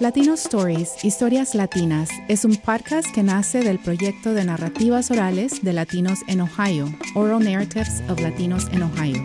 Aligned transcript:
Latino 0.00 0.34
Stories, 0.34 1.04
Historias 1.04 1.54
Latinas, 1.54 2.10
es 2.26 2.44
un 2.44 2.56
podcast 2.56 3.06
que 3.14 3.22
nace 3.22 3.60
del 3.60 3.78
proyecto 3.78 4.34
de 4.34 4.44
narrativas 4.44 5.12
orales 5.12 5.62
de 5.62 5.72
latinos 5.72 6.18
en 6.26 6.40
Ohio, 6.40 6.92
Oral 7.14 7.44
Narratives 7.44 8.02
of 8.08 8.20
Latinos 8.20 8.66
in 8.72 8.82
Ohio, 8.82 9.22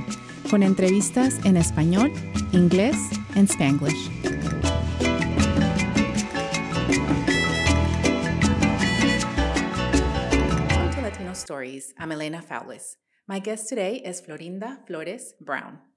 con 0.51 0.61
entrevistas 0.61 1.43
en 1.43 1.57
español, 1.57 2.13
inglés 2.51 2.95
y 3.35 3.39
spanglish. 3.47 4.11
Welcome 10.69 10.91
to 10.91 11.01
Latino 11.01 11.31
Stories. 11.33 11.95
I'm 11.97 12.11
Elena 12.11 12.43
Fowlis. 12.43 12.95
My 13.27 13.39
guest 13.39 13.69
today 13.69 13.95
is 14.05 14.21
Florinda 14.21 14.85
Flores 14.85 15.33
Brown. 15.41 15.88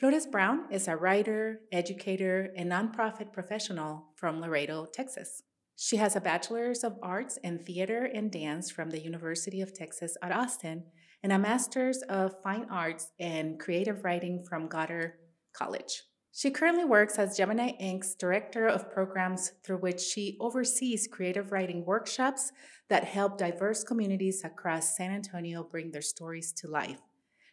Flores 0.00 0.24
Brown 0.24 0.64
is 0.70 0.88
a 0.88 0.96
writer, 0.96 1.60
educator, 1.70 2.54
and 2.56 2.72
nonprofit 2.72 3.34
professional 3.34 4.06
from 4.16 4.40
Laredo, 4.40 4.86
Texas. 4.86 5.42
She 5.76 5.98
has 5.98 6.16
a 6.16 6.22
bachelor's 6.22 6.82
of 6.82 6.96
arts 7.02 7.36
in 7.44 7.58
theater 7.58 8.06
and 8.06 8.32
dance 8.32 8.70
from 8.70 8.88
the 8.88 9.02
University 9.02 9.60
of 9.60 9.74
Texas 9.74 10.16
at 10.22 10.32
Austin 10.32 10.84
and 11.22 11.32
a 11.32 11.38
master's 11.38 12.00
of 12.08 12.32
fine 12.42 12.64
arts 12.70 13.10
and 13.20 13.60
creative 13.60 14.02
writing 14.02 14.42
from 14.48 14.68
Goddard 14.68 15.18
College. 15.52 16.04
She 16.32 16.50
currently 16.50 16.86
works 16.86 17.18
as 17.18 17.36
Gemini 17.36 17.72
Ink's 17.78 18.14
director 18.14 18.66
of 18.66 18.90
programs 18.90 19.52
through 19.62 19.80
which 19.80 20.00
she 20.00 20.38
oversees 20.40 21.10
creative 21.12 21.52
writing 21.52 21.84
workshops 21.84 22.52
that 22.88 23.04
help 23.04 23.36
diverse 23.36 23.84
communities 23.84 24.40
across 24.44 24.96
San 24.96 25.10
Antonio 25.10 25.62
bring 25.62 25.90
their 25.90 26.00
stories 26.00 26.54
to 26.54 26.68
life. 26.68 27.00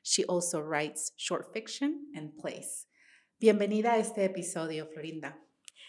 She 0.09 0.23
also 0.23 0.61
writes 0.61 1.11
short 1.17 1.52
fiction 1.52 2.13
and 2.16 2.31
plays. 2.38 2.85
Bienvenida 3.41 3.91
a 3.91 3.97
este 3.97 4.20
episodio, 4.20 4.85
Florinda. 4.85 5.36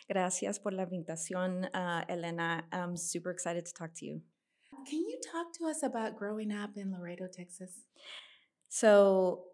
Gracias 0.08 0.58
por 0.58 0.72
la 0.72 0.86
invitación, 0.86 1.66
uh, 1.72 2.04
Elena. 2.08 2.64
I'm 2.72 2.96
super 2.96 3.30
excited 3.30 3.64
to 3.66 3.72
talk 3.72 3.94
to 3.94 4.06
you. 4.06 4.20
Can 4.90 4.98
you 4.98 5.20
talk 5.30 5.52
to 5.58 5.66
us 5.66 5.84
about 5.84 6.18
growing 6.18 6.50
up 6.50 6.70
in 6.76 6.90
Laredo, 6.90 7.28
Texas? 7.28 7.84
So, 8.68 9.44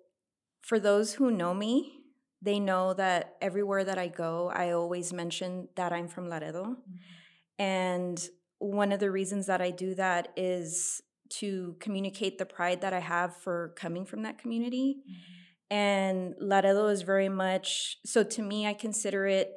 for 0.62 0.80
those 0.80 1.12
who 1.12 1.30
know 1.30 1.52
me, 1.52 2.00
they 2.40 2.58
know 2.58 2.94
that 2.94 3.36
everywhere 3.42 3.84
that 3.84 3.98
I 3.98 4.08
go, 4.08 4.50
I 4.50 4.70
always 4.70 5.12
mention 5.12 5.68
that 5.76 5.92
I'm 5.92 6.08
from 6.08 6.30
Laredo. 6.30 6.64
Mm-hmm. 6.64 7.62
And 7.62 8.28
one 8.60 8.92
of 8.92 9.00
the 9.00 9.10
reasons 9.10 9.44
that 9.48 9.60
I 9.60 9.70
do 9.70 9.94
that 9.96 10.28
is 10.38 11.02
to 11.30 11.76
communicate 11.80 12.38
the 12.38 12.46
pride 12.46 12.80
that 12.82 12.92
I 12.92 13.00
have 13.00 13.36
for 13.36 13.74
coming 13.76 14.04
from 14.04 14.22
that 14.22 14.38
community. 14.38 14.96
Mm-hmm. 14.98 15.76
And 15.76 16.34
Laredo 16.38 16.88
is 16.88 17.02
very 17.02 17.28
much 17.28 17.98
so 18.04 18.22
to 18.22 18.42
me, 18.42 18.66
I 18.66 18.74
consider 18.74 19.26
it 19.26 19.50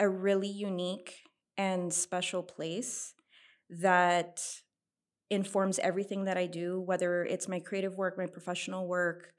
a 0.00 0.08
really 0.08 0.48
unique 0.48 1.14
and 1.56 1.92
special 1.92 2.42
place 2.42 3.14
that 3.70 4.40
informs 5.30 5.78
everything 5.78 6.24
that 6.24 6.36
I 6.36 6.46
do, 6.46 6.80
whether 6.80 7.24
it's 7.24 7.48
my 7.48 7.60
creative 7.60 7.96
work, 7.96 8.16
my 8.16 8.26
professional 8.26 8.86
work. 8.86 9.32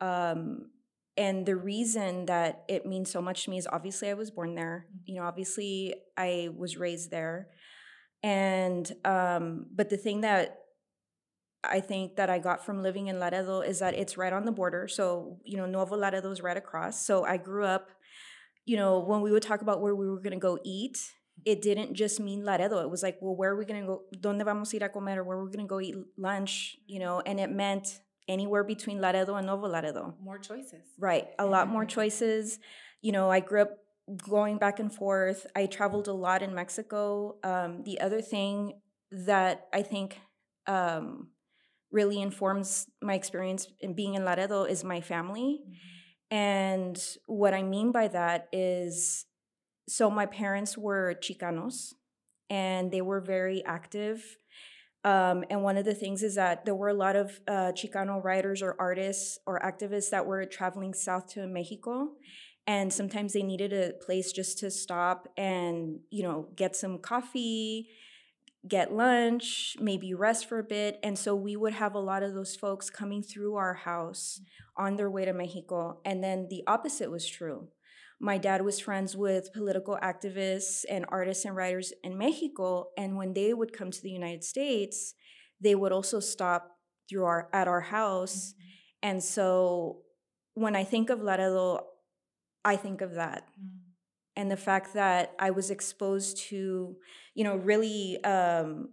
Um, 0.00 0.70
and 1.16 1.44
the 1.46 1.56
reason 1.56 2.26
that 2.26 2.64
it 2.68 2.86
means 2.86 3.10
so 3.10 3.20
much 3.20 3.44
to 3.44 3.50
me 3.50 3.58
is 3.58 3.66
obviously 3.70 4.08
I 4.08 4.14
was 4.14 4.30
born 4.30 4.54
there. 4.54 4.86
Mm-hmm. 4.88 5.02
You 5.06 5.14
know, 5.16 5.26
obviously 5.26 5.94
I 6.16 6.50
was 6.56 6.76
raised 6.76 7.10
there. 7.10 7.48
And 8.22 8.90
um, 9.04 9.66
but 9.74 9.90
the 9.90 9.96
thing 9.96 10.22
that 10.22 10.58
I 11.64 11.80
think 11.80 12.16
that 12.16 12.30
I 12.30 12.38
got 12.38 12.64
from 12.64 12.82
living 12.82 13.08
in 13.08 13.18
Laredo 13.18 13.60
is 13.60 13.80
that 13.80 13.94
it's 13.94 14.16
right 14.16 14.32
on 14.32 14.44
the 14.44 14.52
border. 14.52 14.86
So, 14.88 15.38
you 15.44 15.56
know, 15.56 15.66
Nuevo 15.66 15.96
Laredo 15.96 16.30
is 16.30 16.40
right 16.40 16.56
across. 16.56 17.04
So 17.04 17.24
I 17.24 17.36
grew 17.36 17.64
up, 17.64 17.90
you 18.64 18.76
know, 18.76 19.00
when 19.00 19.20
we 19.20 19.32
would 19.32 19.42
talk 19.42 19.60
about 19.60 19.80
where 19.80 19.94
we 19.94 20.08
were 20.08 20.20
going 20.20 20.32
to 20.32 20.38
go 20.38 20.58
eat, 20.64 20.98
it 21.44 21.62
didn't 21.62 21.94
just 21.94 22.20
mean 22.20 22.44
Laredo. 22.44 22.80
It 22.80 22.90
was 22.90 23.02
like, 23.02 23.18
well, 23.20 23.34
where 23.34 23.50
are 23.50 23.56
we 23.56 23.64
going 23.64 23.80
to 23.80 23.86
go? 23.86 24.02
¿Dónde 24.16 24.44
vamos 24.44 24.72
a 24.72 24.76
ir 24.76 24.84
a 24.84 24.88
comer? 24.88 25.20
Or 25.20 25.24
where 25.24 25.38
are 25.38 25.44
we 25.44 25.50
going 25.50 25.66
to 25.66 25.68
go 25.68 25.80
eat 25.80 25.96
lunch? 26.16 26.76
You 26.86 27.00
know, 27.00 27.20
and 27.24 27.40
it 27.40 27.50
meant 27.50 28.00
anywhere 28.28 28.64
between 28.64 29.00
Laredo 29.00 29.34
and 29.36 29.46
Nuevo 29.46 29.68
Laredo. 29.68 30.14
More 30.22 30.38
choices. 30.38 30.82
Right. 30.98 31.28
A 31.38 31.46
lot 31.46 31.68
more 31.68 31.84
choices. 31.84 32.58
You 33.02 33.12
know, 33.12 33.30
I 33.30 33.40
grew 33.40 33.62
up 33.62 33.78
going 34.28 34.58
back 34.58 34.78
and 34.78 34.92
forth. 34.92 35.46
I 35.56 35.66
traveled 35.66 36.08
a 36.08 36.12
lot 36.12 36.42
in 36.42 36.54
Mexico. 36.54 37.36
Um, 37.42 37.82
the 37.84 38.00
other 38.00 38.20
thing 38.20 38.80
that 39.10 39.66
I 39.72 39.82
think 39.82 40.20
um, 40.66 41.28
really 41.90 42.20
informs 42.20 42.86
my 43.02 43.14
experience 43.14 43.66
in 43.80 43.94
being 43.94 44.14
in 44.14 44.24
Laredo 44.24 44.64
is 44.64 44.84
my 44.84 45.00
family. 45.00 45.60
Mm-hmm. 45.62 46.36
And 46.36 47.02
what 47.26 47.54
I 47.54 47.62
mean 47.62 47.90
by 47.90 48.08
that 48.08 48.48
is 48.52 49.24
so 49.88 50.10
my 50.10 50.26
parents 50.26 50.76
were 50.76 51.14
Chicanos 51.22 51.94
and 52.50 52.90
they 52.90 53.00
were 53.00 53.20
very 53.20 53.64
active. 53.64 54.36
Um, 55.04 55.44
and 55.48 55.62
one 55.62 55.78
of 55.78 55.84
the 55.84 55.94
things 55.94 56.22
is 56.22 56.34
that 56.34 56.64
there 56.64 56.74
were 56.74 56.88
a 56.88 56.94
lot 56.94 57.16
of 57.16 57.40
uh, 57.48 57.72
Chicano 57.72 58.22
writers 58.22 58.62
or 58.62 58.76
artists 58.78 59.38
or 59.46 59.60
activists 59.60 60.10
that 60.10 60.26
were 60.26 60.44
traveling 60.44 60.92
south 60.92 61.28
to 61.34 61.46
Mexico. 61.46 62.10
And 62.66 62.92
sometimes 62.92 63.32
they 63.32 63.42
needed 63.42 63.72
a 63.72 63.92
place 64.04 64.30
just 64.32 64.58
to 64.58 64.70
stop 64.70 65.28
and, 65.38 66.00
you 66.10 66.22
know, 66.22 66.48
get 66.54 66.76
some 66.76 66.98
coffee, 66.98 67.88
get 68.66 68.92
lunch, 68.92 69.76
maybe 69.80 70.14
rest 70.14 70.48
for 70.48 70.58
a 70.58 70.64
bit. 70.64 70.98
And 71.02 71.18
so 71.18 71.34
we 71.34 71.56
would 71.56 71.74
have 71.74 71.94
a 71.94 72.00
lot 72.00 72.22
of 72.22 72.34
those 72.34 72.56
folks 72.56 72.90
coming 72.90 73.22
through 73.22 73.54
our 73.54 73.74
house 73.74 74.40
on 74.76 74.96
their 74.96 75.10
way 75.10 75.24
to 75.24 75.32
Mexico. 75.32 76.00
And 76.04 76.22
then 76.22 76.48
the 76.50 76.64
opposite 76.66 77.10
was 77.10 77.28
true. 77.28 77.68
My 78.20 78.36
dad 78.36 78.62
was 78.62 78.80
friends 78.80 79.16
with 79.16 79.52
political 79.52 79.96
activists 80.02 80.84
and 80.90 81.04
artists 81.08 81.44
and 81.44 81.54
writers 81.54 81.92
in 82.02 82.18
Mexico. 82.18 82.88
And 82.96 83.16
when 83.16 83.32
they 83.32 83.54
would 83.54 83.72
come 83.72 83.92
to 83.92 84.02
the 84.02 84.10
United 84.10 84.42
States, 84.42 85.14
they 85.60 85.76
would 85.76 85.92
also 85.92 86.18
stop 86.18 86.78
through 87.08 87.24
our 87.24 87.48
at 87.52 87.68
our 87.68 87.80
house. 87.80 88.52
Mm-hmm. 88.52 89.08
And 89.10 89.22
so 89.22 89.98
when 90.54 90.74
I 90.74 90.82
think 90.82 91.10
of 91.10 91.22
Laredo, 91.22 91.86
I 92.64 92.74
think 92.74 93.02
of 93.02 93.14
that. 93.14 93.44
Mm-hmm 93.52 93.77
and 94.38 94.48
the 94.48 94.56
fact 94.56 94.94
that 94.94 95.34
I 95.40 95.50
was 95.50 95.68
exposed 95.68 96.38
to, 96.50 96.96
you 97.34 97.44
know, 97.44 97.56
really, 97.56 98.22
um, 98.22 98.90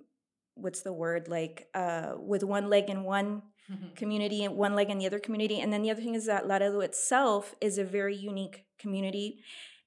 what's 0.55 0.81
the 0.81 0.91
word 0.91 1.27
like, 1.27 1.67
uh, 1.75 2.13
with 2.17 2.43
one 2.43 2.67
leg 2.67 2.89
in 2.89 3.03
one 3.03 3.43
mm-hmm. 3.71 3.93
community 3.95 4.43
and 4.43 4.57
one 4.57 4.73
leg 4.73 4.89
in 4.89 4.97
the 4.97 5.05
other 5.05 5.19
community. 5.19 5.59
And 5.61 5.71
then 5.71 5.83
the 5.83 5.91
other 5.91 6.01
thing 6.01 6.15
is 6.15 6.25
that 6.25 6.47
Laredo 6.47 6.79
itself 6.79 7.53
is 7.61 7.77
a 7.77 7.83
very 7.83 8.15
unique 8.15 8.65
community. 8.79 9.37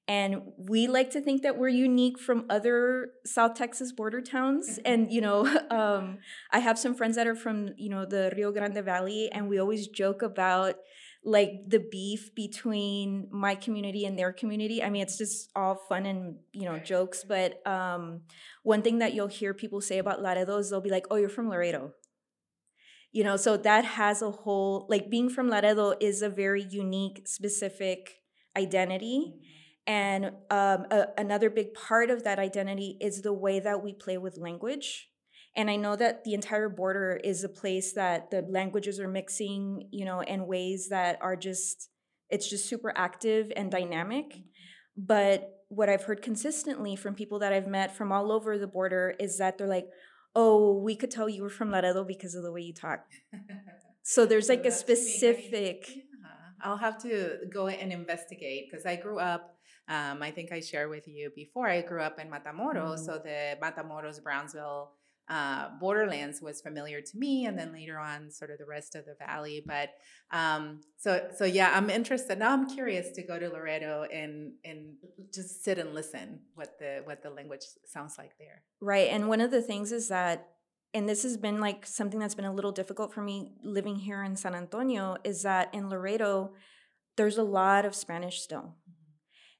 And 0.07 0.43
we 0.57 0.87
like 0.87 1.11
to 1.11 1.19
think 1.19 1.43
that 1.43 1.57
we're 1.57 1.67
unique 1.67 2.17
from 2.17 2.45
other 2.49 3.09
South 3.25 3.53
Texas 3.55 3.91
border 3.91 4.21
towns. 4.21 4.79
And, 4.85 5.11
you 5.11 5.19
know, 5.19 5.45
um, 5.69 6.19
I 6.53 6.59
have 6.59 6.79
some 6.79 6.95
friends 6.95 7.17
that 7.17 7.27
are 7.27 7.35
from, 7.35 7.73
you 7.75 7.89
know, 7.89 8.05
the 8.05 8.31
Rio 8.33 8.53
Grande 8.53 8.83
Valley, 8.85 9.29
and 9.29 9.49
we 9.49 9.59
always 9.59 9.89
joke 9.89 10.21
about, 10.21 10.75
like 11.23 11.51
the 11.67 11.79
beef 11.79 12.33
between 12.33 13.27
my 13.31 13.55
community 13.55 14.05
and 14.05 14.17
their 14.17 14.31
community. 14.31 14.81
I 14.81 14.89
mean, 14.89 15.01
it's 15.01 15.17
just 15.17 15.49
all 15.55 15.75
fun 15.89 16.05
and 16.05 16.37
you 16.53 16.65
know 16.65 16.79
jokes. 16.79 17.25
But 17.27 17.65
um, 17.67 18.21
one 18.63 18.81
thing 18.81 18.99
that 18.99 19.13
you'll 19.13 19.27
hear 19.27 19.53
people 19.53 19.81
say 19.81 19.97
about 19.97 20.21
Laredo 20.21 20.57
is 20.57 20.69
they'll 20.69 20.81
be 20.81 20.89
like, 20.89 21.05
"Oh, 21.11 21.17
you're 21.17 21.29
from 21.29 21.49
Laredo." 21.49 21.93
You 23.11 23.23
know, 23.23 23.37
so 23.37 23.57
that 23.57 23.85
has 23.85 24.21
a 24.21 24.31
whole 24.31 24.85
like 24.89 25.09
being 25.09 25.29
from 25.29 25.49
Laredo 25.49 25.93
is 25.99 26.21
a 26.21 26.29
very 26.29 26.63
unique, 26.63 27.27
specific 27.27 28.21
identity. 28.57 29.25
Mm-hmm. 29.27 29.45
And 29.87 30.25
um, 30.51 30.85
a, 30.91 31.07
another 31.17 31.49
big 31.49 31.73
part 31.73 32.11
of 32.11 32.23
that 32.23 32.37
identity 32.37 32.97
is 33.01 33.23
the 33.23 33.33
way 33.33 33.59
that 33.59 33.83
we 33.83 33.93
play 33.93 34.19
with 34.19 34.37
language 34.37 35.09
and 35.55 35.69
i 35.69 35.75
know 35.75 35.95
that 35.95 36.23
the 36.23 36.33
entire 36.33 36.69
border 36.69 37.19
is 37.23 37.43
a 37.43 37.49
place 37.49 37.93
that 37.93 38.31
the 38.31 38.41
languages 38.49 38.99
are 38.99 39.07
mixing 39.07 39.87
you 39.91 40.05
know 40.05 40.21
in 40.21 40.47
ways 40.47 40.87
that 40.89 41.17
are 41.21 41.35
just 41.35 41.89
it's 42.29 42.49
just 42.49 42.69
super 42.69 42.93
active 42.95 43.51
and 43.55 43.71
dynamic 43.71 44.29
mm-hmm. 44.29 44.41
but 44.97 45.63
what 45.69 45.89
i've 45.89 46.03
heard 46.03 46.21
consistently 46.21 46.95
from 46.95 47.13
people 47.13 47.39
that 47.39 47.53
i've 47.53 47.67
met 47.67 47.95
from 47.95 48.11
all 48.11 48.31
over 48.31 48.57
the 48.57 48.67
border 48.67 49.15
is 49.19 49.37
that 49.37 49.57
they're 49.57 49.67
like 49.67 49.87
oh 50.35 50.73
we 50.73 50.95
could 50.95 51.11
tell 51.11 51.29
you 51.29 51.41
were 51.43 51.49
from 51.49 51.71
laredo 51.71 52.03
because 52.03 52.35
of 52.35 52.43
the 52.43 52.51
way 52.51 52.61
you 52.61 52.73
talk 52.73 53.05
so 54.03 54.25
there's 54.25 54.49
like 54.49 54.65
a 54.65 54.71
specific 54.71 55.89
yeah. 55.89 56.03
i'll 56.63 56.77
have 56.77 57.01
to 57.01 57.37
go 57.51 57.67
and 57.67 57.91
investigate 57.91 58.67
because 58.69 58.85
i 58.85 58.95
grew 58.95 59.19
up 59.19 59.55
um, 59.89 60.21
I 60.21 60.29
think 60.29 60.51
I 60.51 60.59
shared 60.59 60.91
with 60.91 61.07
you 61.07 61.31
before. 61.35 61.67
I 61.67 61.81
grew 61.81 62.03
up 62.03 62.19
in 62.19 62.29
Matamoros, 62.29 62.99
mm. 62.99 63.05
so 63.05 63.17
the 63.17 63.57
Matamoros 63.59 64.21
Brownsville 64.21 64.91
uh, 65.29 65.69
Borderlands 65.79 66.41
was 66.41 66.61
familiar 66.61 67.01
to 67.01 67.17
me, 67.17 67.45
and 67.45 67.57
then 67.57 67.71
later 67.71 67.99
on, 67.99 68.31
sort 68.31 68.51
of 68.51 68.57
the 68.57 68.65
rest 68.65 68.95
of 68.95 69.05
the 69.05 69.15
valley. 69.19 69.63
But 69.65 69.89
um, 70.31 70.81
so 70.97 71.27
so 71.37 71.45
yeah, 71.45 71.71
I'm 71.75 71.89
interested 71.89 72.39
now. 72.39 72.51
I'm 72.53 72.69
curious 72.69 73.11
to 73.11 73.23
go 73.23 73.37
to 73.39 73.49
Laredo 73.49 74.05
and 74.11 74.53
and 74.65 74.95
just 75.33 75.63
sit 75.63 75.77
and 75.77 75.93
listen 75.93 76.39
what 76.55 76.79
the 76.79 77.01
what 77.05 77.21
the 77.23 77.29
language 77.29 77.61
sounds 77.85 78.17
like 78.17 78.31
there. 78.39 78.63
Right, 78.81 79.09
and 79.09 79.27
one 79.29 79.41
of 79.41 79.51
the 79.51 79.61
things 79.61 79.91
is 79.91 80.07
that. 80.09 80.47
And 80.91 81.07
this 81.07 81.21
has 81.21 81.37
been 81.37 81.59
like 81.59 81.85
something 81.85 82.19
that's 82.19 82.33
been 82.33 82.45
a 82.45 82.53
little 82.53 82.71
difficult 82.71 83.13
for 83.13 83.21
me 83.21 83.53
living 83.63 83.95
here 83.97 84.23
in 84.23 84.35
San 84.35 84.55
Antonio 84.55 85.17
is 85.23 85.43
that 85.43 85.71
in 85.71 85.87
Laredo, 85.87 86.53
there's 87.15 87.37
a 87.37 87.43
lot 87.43 87.85
of 87.85 87.93
Spanish 87.93 88.41
still. 88.41 88.73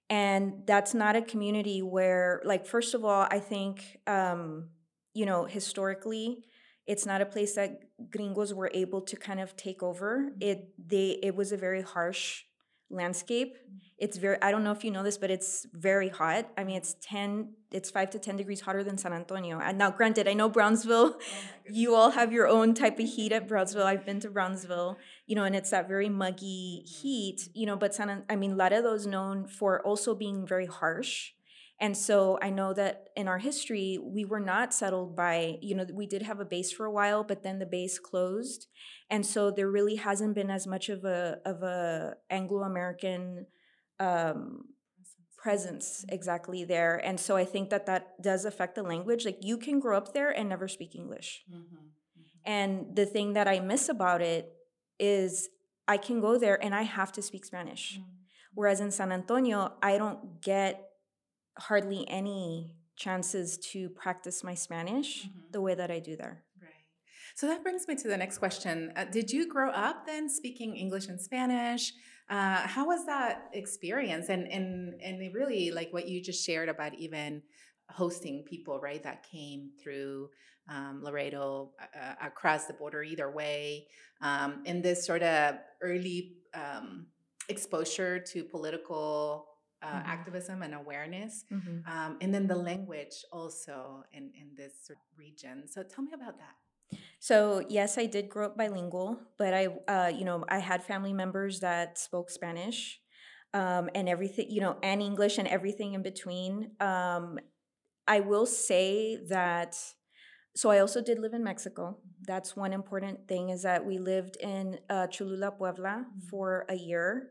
and 0.09 0.63
that's 0.65 0.93
not 0.93 1.15
a 1.15 1.21
community 1.21 1.81
where 1.81 2.41
like 2.43 2.65
first 2.65 2.93
of 2.93 3.05
all 3.05 3.27
i 3.31 3.39
think 3.39 3.97
um 4.07 4.69
you 5.13 5.25
know 5.25 5.45
historically 5.45 6.43
it's 6.89 7.05
not 7.05 7.21
a 7.21 7.25
place 7.25 7.53
that 7.53 7.81
gringos 8.09 8.51
were 8.51 8.71
able 8.73 9.01
to 9.01 9.15
kind 9.15 9.39
of 9.39 9.55
take 9.55 9.83
over. 9.83 10.31
Mm-hmm. 10.31 10.41
It 10.41 10.69
they 10.93 11.19
it 11.21 11.35
was 11.35 11.51
a 11.51 11.57
very 11.57 11.83
harsh 11.83 12.45
landscape. 12.89 13.55
Mm-hmm. 13.57 13.77
It's 13.99 14.17
very 14.17 14.41
i 14.41 14.49
don't 14.49 14.63
know 14.63 14.71
if 14.71 14.83
you 14.83 14.89
know 14.89 15.03
this 15.03 15.19
but 15.19 15.29
it's 15.29 15.67
very 15.71 16.09
hot. 16.09 16.49
I 16.57 16.63
mean 16.63 16.77
it's 16.77 16.95
10 17.01 17.53
it's 17.71 17.91
5 17.91 18.09
to 18.11 18.19
10 18.19 18.37
degrees 18.37 18.61
hotter 18.61 18.83
than 18.83 18.97
san 18.97 19.13
antonio. 19.13 19.59
And 19.59 19.77
now 19.77 19.91
granted 19.91 20.27
i 20.27 20.33
know 20.33 20.49
brownsville 20.49 21.09
oh 21.15 21.19
you 21.81 21.93
all 21.93 22.09
have 22.11 22.33
your 22.33 22.47
own 22.47 22.73
type 22.73 22.97
of 22.99 23.07
heat 23.07 23.31
at 23.31 23.47
brownsville. 23.47 23.85
I've 23.85 24.05
been 24.07 24.19
to 24.21 24.29
brownsville 24.31 24.97
you 25.27 25.35
know 25.35 25.43
and 25.43 25.55
it's 25.55 25.69
that 25.69 25.87
very 25.87 26.09
muggy 26.09 26.83
mm-hmm. 26.83 27.01
heat 27.01 27.49
you 27.53 27.67
know 27.67 27.75
but 27.75 27.93
san 27.93 28.23
i 28.27 28.35
mean 28.35 28.57
laredo 28.57 28.93
is 28.95 29.05
known 29.05 29.45
for 29.45 29.79
also 29.85 30.15
being 30.15 30.47
very 30.47 30.65
harsh 30.65 31.33
and 31.79 31.95
so 31.95 32.37
I 32.41 32.49
know 32.49 32.73
that 32.73 33.07
in 33.15 33.27
our 33.29 33.37
history, 33.37 33.97
we 34.01 34.25
were 34.25 34.39
not 34.39 34.73
settled 34.73 35.15
by, 35.15 35.57
you 35.61 35.75
know, 35.75 35.85
we 35.93 36.07
did 36.07 36.23
have 36.23 36.41
a 36.41 36.45
base 36.45 36.73
for 36.73 36.85
a 36.85 36.91
while, 36.91 37.23
but 37.23 37.41
then 37.41 37.59
the 37.59 37.65
base 37.65 37.99
closed. 37.99 38.67
And 39.09 39.25
so 39.25 39.49
there 39.49 39.69
really 39.69 39.95
hasn't 39.95 40.35
been 40.35 40.51
as 40.51 40.67
much 40.67 40.89
of 40.89 41.05
a 41.05 41.39
of 41.45 41.63
a 41.63 42.15
Anglo-American 42.29 43.45
um, 43.99 44.65
presence 45.37 46.03
exactly 46.09 46.65
there. 46.65 46.97
And 46.97 47.17
so 47.17 47.37
I 47.37 47.45
think 47.45 47.69
that 47.69 47.85
that 47.85 48.21
does 48.21 48.43
affect 48.43 48.75
the 48.75 48.83
language. 48.83 49.23
Like 49.23 49.37
you 49.41 49.57
can 49.57 49.79
grow 49.79 49.95
up 49.95 50.13
there 50.13 50.31
and 50.31 50.49
never 50.49 50.67
speak 50.67 50.95
English. 50.95 51.43
Mm-hmm. 51.49 51.85
And 52.45 52.95
the 52.95 53.05
thing 53.05 53.33
that 53.33 53.47
I 53.47 53.61
miss 53.61 53.87
about 53.87 54.21
it 54.21 54.51
is 54.99 55.49
I 55.87 55.95
can 55.95 56.19
go 56.19 56.37
there 56.37 56.61
and 56.61 56.75
I 56.75 56.81
have 56.81 57.13
to 57.13 57.21
speak 57.21 57.45
Spanish. 57.45 57.93
Mm-hmm. 57.93 58.09
Whereas 58.53 58.81
in 58.81 58.91
San 58.91 59.13
Antonio, 59.13 59.73
I 59.81 59.97
don't 59.97 60.41
get 60.41 60.88
hardly 61.59 62.07
any 62.09 62.75
chances 62.95 63.57
to 63.57 63.89
practice 63.89 64.43
my 64.43 64.53
Spanish 64.53 65.23
mm-hmm. 65.23 65.39
the 65.51 65.61
way 65.61 65.75
that 65.75 65.89
I 65.89 65.99
do 65.99 66.15
there. 66.15 66.43
Right. 66.61 66.71
So 67.35 67.47
that 67.47 67.63
brings 67.63 67.87
me 67.87 67.95
to 67.95 68.07
the 68.07 68.17
next 68.17 68.37
question. 68.37 68.91
Uh, 68.95 69.05
did 69.05 69.31
you 69.31 69.47
grow 69.47 69.71
up 69.71 70.05
then 70.05 70.29
speaking 70.29 70.75
English 70.75 71.07
and 71.07 71.19
Spanish? 71.19 71.93
Uh, 72.29 72.67
how 72.67 72.85
was 72.85 73.05
that 73.05 73.49
experience? 73.53 74.29
And 74.29 74.47
and 74.47 74.93
and 75.01 75.33
really 75.33 75.71
like 75.71 75.91
what 75.91 76.07
you 76.07 76.21
just 76.21 76.45
shared 76.45 76.69
about 76.69 76.93
even 76.95 77.41
hosting 77.89 78.43
people, 78.43 78.79
right? 78.79 79.01
That 79.01 79.23
came 79.23 79.71
through 79.81 80.29
um, 80.69 81.01
Laredo 81.03 81.71
uh, 81.81 81.97
uh 81.99 82.27
across 82.27 82.65
the 82.65 82.73
border 82.73 83.01
either 83.01 83.31
way, 83.31 83.87
um, 84.21 84.61
in 84.65 84.81
this 84.83 85.05
sort 85.05 85.23
of 85.23 85.55
early 85.81 86.33
um, 86.53 87.07
exposure 87.47 88.19
to 88.19 88.43
political 88.43 89.47
uh, 89.81 89.87
mm-hmm. 89.87 90.09
activism 90.09 90.61
and 90.61 90.73
awareness, 90.73 91.45
mm-hmm. 91.51 91.89
um, 91.91 92.17
and 92.21 92.33
then 92.33 92.47
the 92.47 92.55
language 92.55 93.23
also 93.31 94.03
in 94.13 94.31
in 94.35 94.55
this 94.55 94.91
region. 95.17 95.67
So 95.67 95.83
tell 95.83 96.03
me 96.03 96.11
about 96.13 96.37
that. 96.37 96.55
So 97.19 97.63
yes, 97.69 97.97
I 97.97 98.05
did 98.05 98.29
grow 98.29 98.47
up 98.47 98.57
bilingual, 98.57 99.19
but 99.37 99.53
I, 99.53 99.67
uh, 99.87 100.07
you 100.07 100.25
know, 100.25 100.43
I 100.49 100.59
had 100.59 100.83
family 100.83 101.13
members 101.13 101.59
that 101.59 101.99
spoke 101.99 102.29
Spanish, 102.29 102.99
um, 103.53 103.89
and 103.95 104.07
everything, 104.07 104.47
you 104.49 104.61
know, 104.61 104.77
and 104.83 105.01
English 105.01 105.37
and 105.37 105.47
everything 105.47 105.93
in 105.93 106.01
between. 106.01 106.71
Um, 106.79 107.39
I 108.07 108.21
will 108.21 108.45
say 108.45 109.17
that. 109.29 109.75
So 110.55 110.71
I 110.71 110.79
also 110.79 111.01
did 111.01 111.19
live 111.19 111.33
in 111.33 111.43
Mexico. 111.43 111.97
That's 112.25 112.55
one 112.55 112.73
important 112.73 113.27
thing 113.27 113.49
is 113.49 113.63
that 113.63 113.85
we 113.85 113.97
lived 113.97 114.35
in 114.37 114.79
uh, 114.89 115.07
Cholula, 115.07 115.51
Puebla, 115.51 116.05
mm-hmm. 116.05 116.27
for 116.27 116.65
a 116.69 116.75
year, 116.75 117.29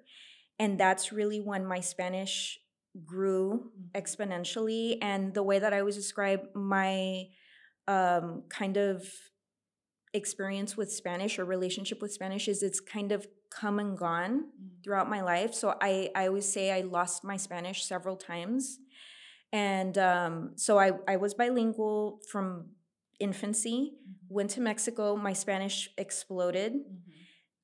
and 0.59 0.79
that's 0.79 1.13
really 1.13 1.41
when 1.41 1.65
my 1.65 1.81
Spanish 1.81 2.59
grew 3.05 3.71
mm-hmm. 3.71 3.99
exponentially. 3.99 4.99
And 5.01 5.35
the 5.35 5.43
way 5.43 5.59
that 5.59 5.73
I 5.73 5.81
always 5.81 5.97
describe 5.97 6.49
my 6.55 7.27
um, 7.87 8.45
kind 8.49 8.77
of 8.77 9.09
experience 10.15 10.77
with 10.77 10.93
Spanish 10.93 11.39
or 11.39 11.45
relationship 11.45 12.01
with 12.03 12.13
Spanish 12.13 12.49
is 12.49 12.63
it's 12.63 12.81
kind 12.81 13.13
of 13.13 13.27
come 13.51 13.79
and 13.79 13.97
gone 13.97 14.41
mm. 14.41 14.85
throughout 14.85 15.09
my 15.09 15.21
life. 15.21 15.55
So 15.55 15.77
I, 15.81 16.11
I 16.15 16.27
always 16.27 16.51
say 16.51 16.73
I 16.73 16.81
lost 16.81 17.25
my 17.25 17.37
Spanish 17.37 17.85
several 17.85 18.17
times. 18.17 18.79
And 19.53 19.97
um, 19.97 20.53
so 20.57 20.79
I, 20.79 20.93
I 21.07 21.17
was 21.17 21.35
bilingual 21.35 22.21
from 22.31 22.71
infancy, 23.21 23.93
mm-hmm. 23.95 24.35
went 24.35 24.51
to 24.51 24.61
Mexico, 24.61 25.17
my 25.17 25.33
Spanish 25.33 25.89
exploded. 25.97 26.73
Mm-hmm. 26.73 27.13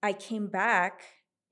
I 0.02 0.12
came 0.12 0.46
back 0.46 1.02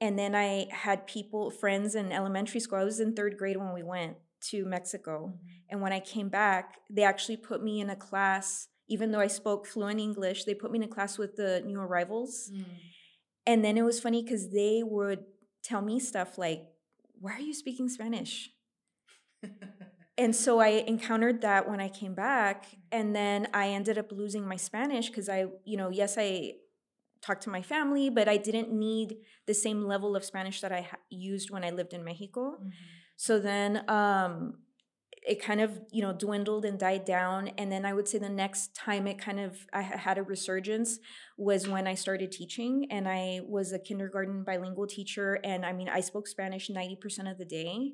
and 0.03 0.19
then 0.19 0.35
I 0.35 0.67
had 0.73 1.07
people, 1.07 1.53
friends 1.53 1.95
in 1.95 2.11
elementary 2.11 2.59
school. 2.59 2.81
I 2.81 2.83
was 2.83 2.99
in 2.99 3.15
third 3.15 3.39
grade 3.39 3.57
when 3.57 3.73
we 3.73 3.85
went 3.85 4.17
to 4.49 4.65
Mexico. 4.65 5.29
Mm-hmm. 5.29 5.47
And 5.71 5.81
when 5.81 5.93
I 5.93 6.01
came 6.01 6.29
back, 6.29 6.79
they 6.91 7.05
actually 7.05 7.37
put 7.37 7.63
me 7.63 7.81
in 7.81 7.89
a 7.89 7.95
class, 7.95 8.67
even 8.89 9.13
though 9.13 9.21
I 9.21 9.29
spoke 9.29 9.65
fluent 9.65 10.01
English, 10.01 10.43
they 10.43 10.55
put 10.55 10.73
me 10.73 10.79
in 10.81 10.83
a 10.83 10.89
class 10.89 11.19
with 11.19 11.37
the 11.37 11.63
new 11.65 11.79
arrivals. 11.79 12.51
Mm. 12.53 12.65
And 13.47 13.65
then 13.65 13.79
it 13.79 13.83
was 13.83 14.01
funny 14.01 14.25
because 14.25 14.51
they 14.51 14.83
would 14.85 15.21
tell 15.63 15.81
me 15.81 16.01
stuff 16.01 16.37
like, 16.37 16.65
Why 17.21 17.35
are 17.35 17.41
you 17.41 17.55
speaking 17.55 17.89
Spanish? 17.89 18.51
and 20.19 20.35
so 20.35 20.59
I 20.59 20.83
encountered 20.89 21.43
that 21.43 21.71
when 21.71 21.79
I 21.79 21.89
came 21.89 22.15
back. 22.15 22.67
And 22.91 23.15
then 23.15 23.47
I 23.55 23.69
ended 23.69 23.99
up 23.99 24.11
losing 24.11 24.49
my 24.49 24.57
Spanish 24.57 25.11
because 25.11 25.29
I, 25.29 25.47
you 25.65 25.77
know, 25.77 25.91
yes, 25.91 26.17
I 26.19 26.55
talk 27.23 27.41
to 27.43 27.51
my 27.51 27.63
family, 27.63 28.11
but 28.11 28.29
I 28.29 28.37
didn't 28.37 28.73
need 28.73 29.17
the 29.47 29.55
same 29.55 29.85
level 29.85 30.17
of 30.17 30.25
Spanish 30.25 30.61
that 30.61 30.73
I 30.73 30.83
ha- 30.83 30.97
used 31.09 31.51
when 31.51 31.65
I 31.65 31.71
lived 31.71 31.93
in 31.93 32.05
Mexico. 32.05 32.57
Mm-hmm. 32.57 32.69
So 33.17 33.39
then 33.39 33.85
um, 33.89 34.59
it 35.27 35.41
kind 35.41 35.61
of 35.61 35.81
you 35.93 36.03
know 36.03 36.13
dwindled 36.13 36.65
and 36.65 36.79
died 36.79 37.05
down, 37.05 37.49
and 37.57 37.71
then 37.71 37.85
I 37.85 37.93
would 37.93 38.09
say 38.09 38.19
the 38.19 38.29
next 38.29 38.75
time 38.75 39.07
it 39.07 39.19
kind 39.19 39.39
of 39.39 39.67
I 39.73 39.83
had 39.83 40.19
a 40.19 40.23
resurgence 40.23 40.99
was 41.39 41.69
when 41.69 41.87
I 41.87 41.95
started 41.95 42.33
teaching, 42.33 42.89
and 42.91 43.09
I 43.09 43.41
was 43.47 43.73
a 43.73 43.79
kindergarten 43.79 44.43
bilingual 44.43 44.87
teacher, 44.87 45.39
and 45.45 45.65
I 45.65 45.73
mean 45.73 45.89
I 45.89 46.01
spoke 46.01 46.27
Spanish 46.27 46.69
ninety 46.69 46.97
percent 46.97 47.29
of 47.29 47.39
the 47.39 47.45
day, 47.45 47.93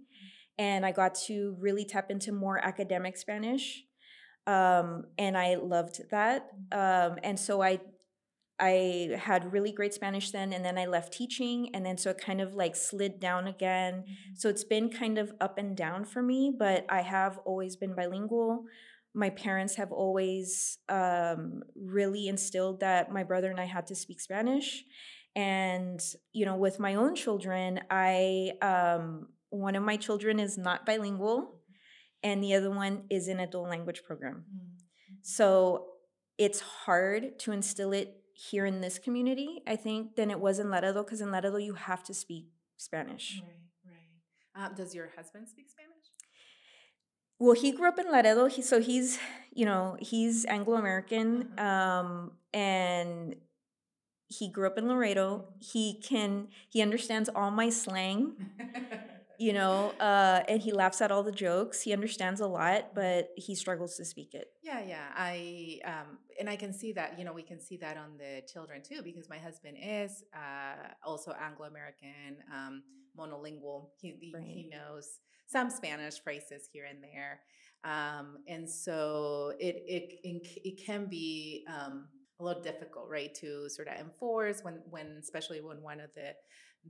and 0.57 0.87
I 0.87 0.93
got 0.93 1.15
to 1.27 1.55
really 1.59 1.85
tap 1.85 2.11
into 2.11 2.33
more 2.33 2.59
academic 2.65 3.17
Spanish. 3.17 3.85
Um, 4.47 5.05
and 5.19 5.37
I 5.37 5.57
loved 5.57 6.01
that. 6.11 6.49
Um, 6.73 7.19
and 7.23 7.39
so 7.39 7.63
I 7.63 7.81
I 8.61 9.17
had 9.17 9.53
really 9.53 9.73
great 9.73 9.95
Spanish 9.95 10.31
then, 10.31 10.53
and 10.53 10.65
then 10.65 10.79
I 10.79 10.87
left 10.87 11.13
teaching, 11.13 11.71
and 11.75 11.87
then 11.87 11.97
so 11.97 12.11
it 12.11 12.19
kind 12.19 12.41
of 12.41 12.55
like 12.55 12.75
slid 12.75 13.21
down 13.21 13.47
again. 13.47 14.03
Mm-hmm. 14.03 14.35
So 14.35 14.49
it's 14.49 14.65
been 14.65 14.91
kind 14.91 15.19
of 15.19 15.33
up 15.41 15.59
and 15.59 15.77
down 15.77 16.05
for 16.05 16.23
me, 16.23 16.53
but 16.59 16.85
I 16.89 17.03
have 17.03 17.39
always 17.45 17.77
been 17.77 17.95
bilingual. 17.95 18.65
My 19.15 19.31
parents 19.31 19.77
have 19.77 19.93
always 19.93 20.79
um, 20.89 21.63
really 21.77 22.29
instilled 22.29 22.81
that 22.81 23.13
my 23.13 23.23
brother 23.23 23.51
and 23.51 23.61
I 23.61 23.65
had 23.65 23.87
to 23.89 23.95
speak 23.95 24.21
Spanish. 24.21 24.85
And, 25.37 26.01
you 26.33 26.45
know, 26.45 26.57
with 26.57 26.81
my 26.81 26.97
own 26.97 27.15
children, 27.15 27.81
I, 27.91 28.53
um, 28.61 29.29
one 29.51 29.77
of 29.77 29.85
my 29.85 29.97
children 29.97 30.41
is 30.41 30.59
not 30.59 30.85
bilingual, 30.85 31.61
and 32.25 32.43
the 32.43 32.55
other 32.55 32.71
one 32.71 33.05
is 33.09 33.29
in 33.29 33.39
a 33.39 33.47
dual 33.47 33.69
language 33.69 34.03
program. 34.05 34.45
Mm-hmm. 34.53 35.15
So 35.23 35.87
it's 36.39 36.61
hard 36.61 37.39
to 37.41 37.53
instill 37.53 37.93
it 37.93 38.17
here 38.39 38.65
in 38.65 38.81
this 38.81 39.01
community, 39.01 39.63
I 39.67 39.75
think, 39.75 40.15
than 40.15 40.31
it 40.31 40.39
was 40.39 40.61
in 40.61 40.71
Laredo, 40.71 41.03
because 41.03 41.21
in 41.21 41.33
Laredo 41.33 41.57
you 41.57 41.75
have 41.75 42.05
to 42.05 42.15
speak 42.15 42.47
Spanish. 42.77 43.43
Right, 43.43 43.93
right. 44.55 44.67
Uh, 44.67 44.75
does 44.75 44.95
your 44.95 45.11
husband 45.17 45.49
speak 45.49 45.67
Spanish? 45.69 45.89
Well, 47.41 47.55
he 47.55 47.73
grew 47.73 47.89
up 47.89 47.99
in 47.99 48.07
Laredo, 48.07 48.47
he, 48.47 48.63
so 48.63 48.81
he's, 48.81 49.19
you 49.53 49.65
know, 49.65 49.97
he's 49.99 50.45
Anglo 50.47 50.77
American, 50.77 51.49
uh-huh. 51.59 51.67
um, 51.67 52.33
and 52.55 53.35
he 54.29 54.49
grew 54.51 54.69
up 54.69 54.79
in 54.79 54.87
Laredo. 54.87 55.45
He 55.59 56.01
can, 56.01 56.47
he 56.69 56.81
understands 56.81 57.29
all 57.35 57.51
my 57.51 57.71
slang. 57.71 58.35
you 59.39 59.53
know, 59.53 59.91
uh, 60.01 60.43
and 60.49 60.61
he 60.61 60.73
laughs 60.73 61.01
at 61.01 61.13
all 61.13 61.23
the 61.23 61.33
jokes. 61.33 61.81
He 61.81 61.93
understands 61.93 62.41
a 62.41 62.47
lot, 62.47 62.93
but 62.93 63.31
he 63.37 63.55
struggles 63.55 63.97
to 63.97 64.05
speak 64.05 64.35
it. 64.35 64.49
Yeah, 64.63 64.83
yeah. 64.85 65.07
I 65.17 65.79
um, 65.85 66.19
and 66.41 66.51
I 66.51 66.57
can 66.57 66.73
see 66.73 66.93
that. 66.95 67.17
You 67.19 67.25
know, 67.25 67.33
we 67.33 67.45
can 67.45 67.61
see 67.61 67.77
that 67.77 67.97
on 67.97 68.19
the 68.19 68.43
children 68.53 68.83
too, 68.83 69.01
because 69.03 69.29
my 69.29 69.39
husband 69.39 69.77
is 69.81 70.25
uh, 70.35 70.89
also 71.07 71.33
Anglo 71.41 71.67
American, 71.67 72.43
um, 72.53 72.83
monolingual. 73.17 73.91
He 74.01 74.17
he, 74.21 74.33
right. 74.35 74.45
he 74.45 74.69
knows 74.69 75.21
some 75.47 75.71
Spanish 75.71 76.21
phrases 76.21 76.69
here 76.73 76.87
and 76.91 76.99
there, 77.01 77.41
um, 77.85 78.39
and 78.49 78.69
so 78.69 79.53
it 79.61 79.77
it 79.87 80.19
it, 80.65 80.85
can 80.85 81.07
be. 81.07 81.65
Um, 81.69 82.09
a 82.41 82.45
little 82.45 82.63
difficult, 82.63 83.09
right, 83.09 83.35
to 83.35 83.69
sort 83.69 83.89
of 83.89 83.95
enforce 83.99 84.63
when, 84.63 84.81
when, 84.91 85.17
especially 85.21 85.61
when 85.61 85.83
one 85.83 85.99
of 85.99 86.09
the 86.15 86.35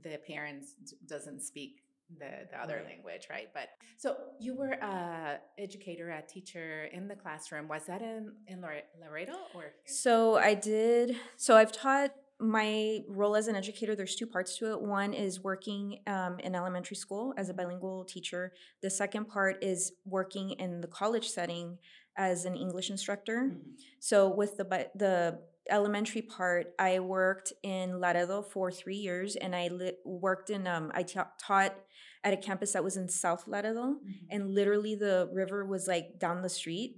the 0.03 0.19
parents 0.27 0.75
doesn't 1.07 1.41
speak 1.41 1.81
the, 2.17 2.47
the 2.51 2.61
other 2.61 2.77
right. 2.77 2.85
language, 2.85 3.27
right? 3.29 3.49
But 3.53 3.69
so 3.97 4.15
you 4.39 4.55
were 4.55 4.71
a 4.71 5.39
educator, 5.57 6.09
a 6.09 6.21
teacher 6.21 6.85
in 6.91 7.07
the 7.07 7.15
classroom. 7.15 7.67
Was 7.67 7.85
that 7.85 8.01
in 8.01 8.31
in 8.47 8.61
Laredo 9.01 9.33
or? 9.53 9.65
So 9.85 10.35
I 10.37 10.53
did. 10.53 11.15
So 11.37 11.55
I've 11.55 11.71
taught 11.71 12.11
my 12.39 13.01
role 13.09 13.35
as 13.35 13.47
an 13.47 13.55
educator, 13.55 13.95
there's 13.95 14.15
two 14.15 14.25
parts 14.25 14.57
to 14.57 14.71
it. 14.71 14.81
One 14.81 15.13
is 15.13 15.43
working 15.43 15.99
um, 16.07 16.39
in 16.39 16.55
elementary 16.55 16.95
school 16.95 17.33
as 17.35 17.49
a 17.49 17.53
bilingual 17.53 18.05
teacher. 18.05 18.53
The 18.81 18.89
second 18.89 19.25
part 19.25 19.61
is 19.61 19.91
working 20.05 20.51
in 20.51 20.79
the 20.79 20.87
college 20.87 21.27
setting 21.27 21.77
as 22.15 22.45
an 22.45 22.55
English 22.55 22.89
instructor. 22.89 23.51
Mhm. 23.51 23.59
So 23.99 24.29
with 24.29 24.57
the 24.57 24.89
the 24.95 25.39
elementary 25.69 26.21
part, 26.21 26.73
I 26.79 26.99
worked 26.99 27.53
in 27.63 27.99
Laredo 27.99 28.41
for 28.41 28.71
three 28.71 28.97
years, 28.97 29.35
and 29.35 29.55
I 29.55 29.67
li- 29.69 29.97
worked 30.05 30.49
in 30.49 30.67
um, 30.67 30.91
I 30.93 31.03
ta- 31.03 31.31
taught 31.39 31.75
at 32.23 32.33
a 32.33 32.37
campus 32.37 32.73
that 32.73 32.83
was 32.83 32.97
in 32.97 33.07
South 33.09 33.47
Laredo, 33.47 33.93
Mhm. 33.95 34.27
and 34.29 34.51
literally 34.53 34.95
the 34.95 35.29
river 35.33 35.65
was 35.65 35.87
like 35.87 36.19
down 36.19 36.41
the 36.41 36.49
street. 36.49 36.97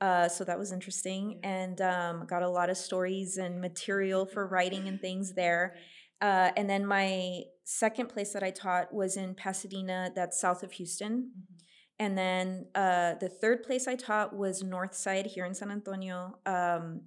Uh, 0.00 0.28
so 0.28 0.44
that 0.44 0.58
was 0.58 0.72
interesting, 0.72 1.40
Yeah. 1.42 1.50
and 1.50 1.80
um, 1.80 2.26
got 2.26 2.42
a 2.42 2.48
lot 2.48 2.70
of 2.70 2.76
stories 2.76 3.36
and 3.36 3.60
material 3.60 4.24
for 4.26 4.46
writing 4.46 4.88
and 4.88 5.00
things 5.00 5.34
there. 5.42 5.76
Uh, 6.20 6.50
and 6.56 6.68
then 6.68 6.84
my 6.86 7.42
second 7.64 8.08
place 8.08 8.32
that 8.32 8.42
I 8.42 8.50
taught 8.50 8.92
was 8.92 9.16
in 9.16 9.34
Pasadena, 9.34 10.10
that's 10.14 10.40
south 10.40 10.62
of 10.62 10.72
Houston. 10.72 11.32
Mhm. 11.36 11.56
And 11.98 12.16
then 12.16 12.66
uh, 12.74 13.14
the 13.20 13.28
third 13.28 13.62
place 13.62 13.86
I 13.86 13.94
taught 13.94 14.34
was 14.34 14.62
North 14.62 14.94
Side 14.94 15.26
here 15.26 15.44
in 15.44 15.52
San 15.54 15.70
Antonio 15.70 16.38
um, 16.46 17.02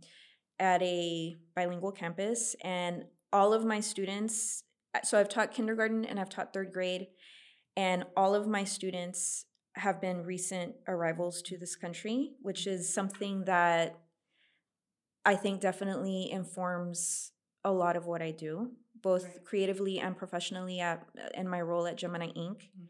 at 0.60 0.82
a 0.82 1.38
bilingual 1.56 1.92
campus. 1.92 2.56
And 2.64 3.06
all 3.32 3.54
of 3.54 3.66
my 3.66 3.80
students, 3.80 4.64
uh, 4.94 5.02
so 5.04 5.20
I've 5.20 5.30
taught 5.30 5.52
kindergarten 5.52 6.06
and 6.06 6.20
I've 6.20 6.30
taught 6.30 6.54
third 6.54 6.72
grade, 6.72 7.08
and 7.76 8.06
all 8.16 8.36
of 8.36 8.48
my 8.48 8.64
students 8.64 9.46
have 9.76 10.00
been 10.00 10.24
recent 10.24 10.76
arrivals 10.88 11.42
to 11.44 11.58
this 11.58 11.76
country, 11.76 12.34
which 12.42 12.68
is 12.68 12.94
something 12.94 13.46
that 13.46 13.98
I 15.26 15.36
think 15.36 15.62
definitely 15.62 16.30
informs 16.32 17.32
a 17.64 17.72
lot 17.72 17.96
of 17.96 18.06
what 18.06 18.22
I 18.22 18.32
do, 18.32 18.76
both 19.02 19.24
Right. 19.26 19.44
creatively 19.46 20.00
and 20.00 20.18
professionally 20.18 20.80
at 20.80 21.08
in 21.34 21.48
my 21.48 21.62
role 21.62 21.88
at 21.88 21.96
Gemini 21.96 22.28
Ink. 22.28 22.70
Mhm. 22.78 22.90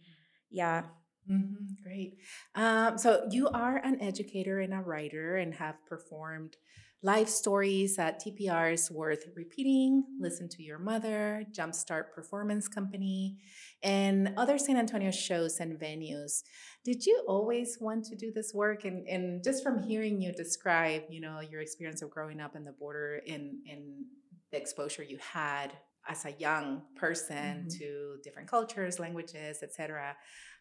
Yeah. 0.50 0.90
Mhm, 1.30 1.82
Great. 1.82 2.18
Um, 2.56 2.98
so 2.98 3.28
you 3.32 3.48
are 3.50 3.78
an 3.78 4.02
educator 4.02 4.60
and 4.60 4.74
a 4.74 4.82
writer 4.82 5.38
and 5.38 5.54
have 5.56 5.86
performed 5.86 6.58
live 7.06 7.30
stories 7.30 8.00
at 8.00 8.24
TPRs 8.24 8.90
worth 8.90 9.26
repeating, 9.36 10.06
Listen 10.22 10.48
to 10.48 10.64
Your 10.64 10.80
Mother, 10.80 11.44
Jumpstart 11.52 12.12
Performance 12.16 12.70
Company, 12.70 13.38
and 13.84 14.34
other 14.38 14.58
San 14.58 14.78
Antonio 14.78 15.12
shows 15.12 15.60
and 15.60 15.78
venues. 15.78 16.44
Did 16.86 17.06
you 17.06 17.22
always 17.28 17.78
want 17.82 18.06
to 18.06 18.16
do 18.16 18.32
this 18.32 18.54
work? 18.54 18.86
And, 18.86 19.06
and 19.08 19.44
just 19.44 19.64
from 19.64 19.84
hearing 19.84 20.22
you 20.22 20.32
describe, 20.32 21.04
you 21.10 21.20
know, 21.20 21.42
your 21.42 21.60
experience 21.60 22.02
of 22.02 22.10
growing 22.10 22.40
up 22.40 22.56
in 22.56 22.64
the 22.64 22.72
border 22.72 23.22
and, 23.28 23.58
and 23.70 24.06
the 24.52 24.58
exposure 24.58 25.04
you 25.04 25.18
had 25.20 25.74
as 26.08 26.24
a 26.26 26.32
young 26.40 26.84
person 26.96 27.66
Mhm. 27.68 27.78
to 27.80 28.18
different 28.24 28.48
cultures, 28.50 28.98
languages, 28.98 29.62
etc. 29.62 30.16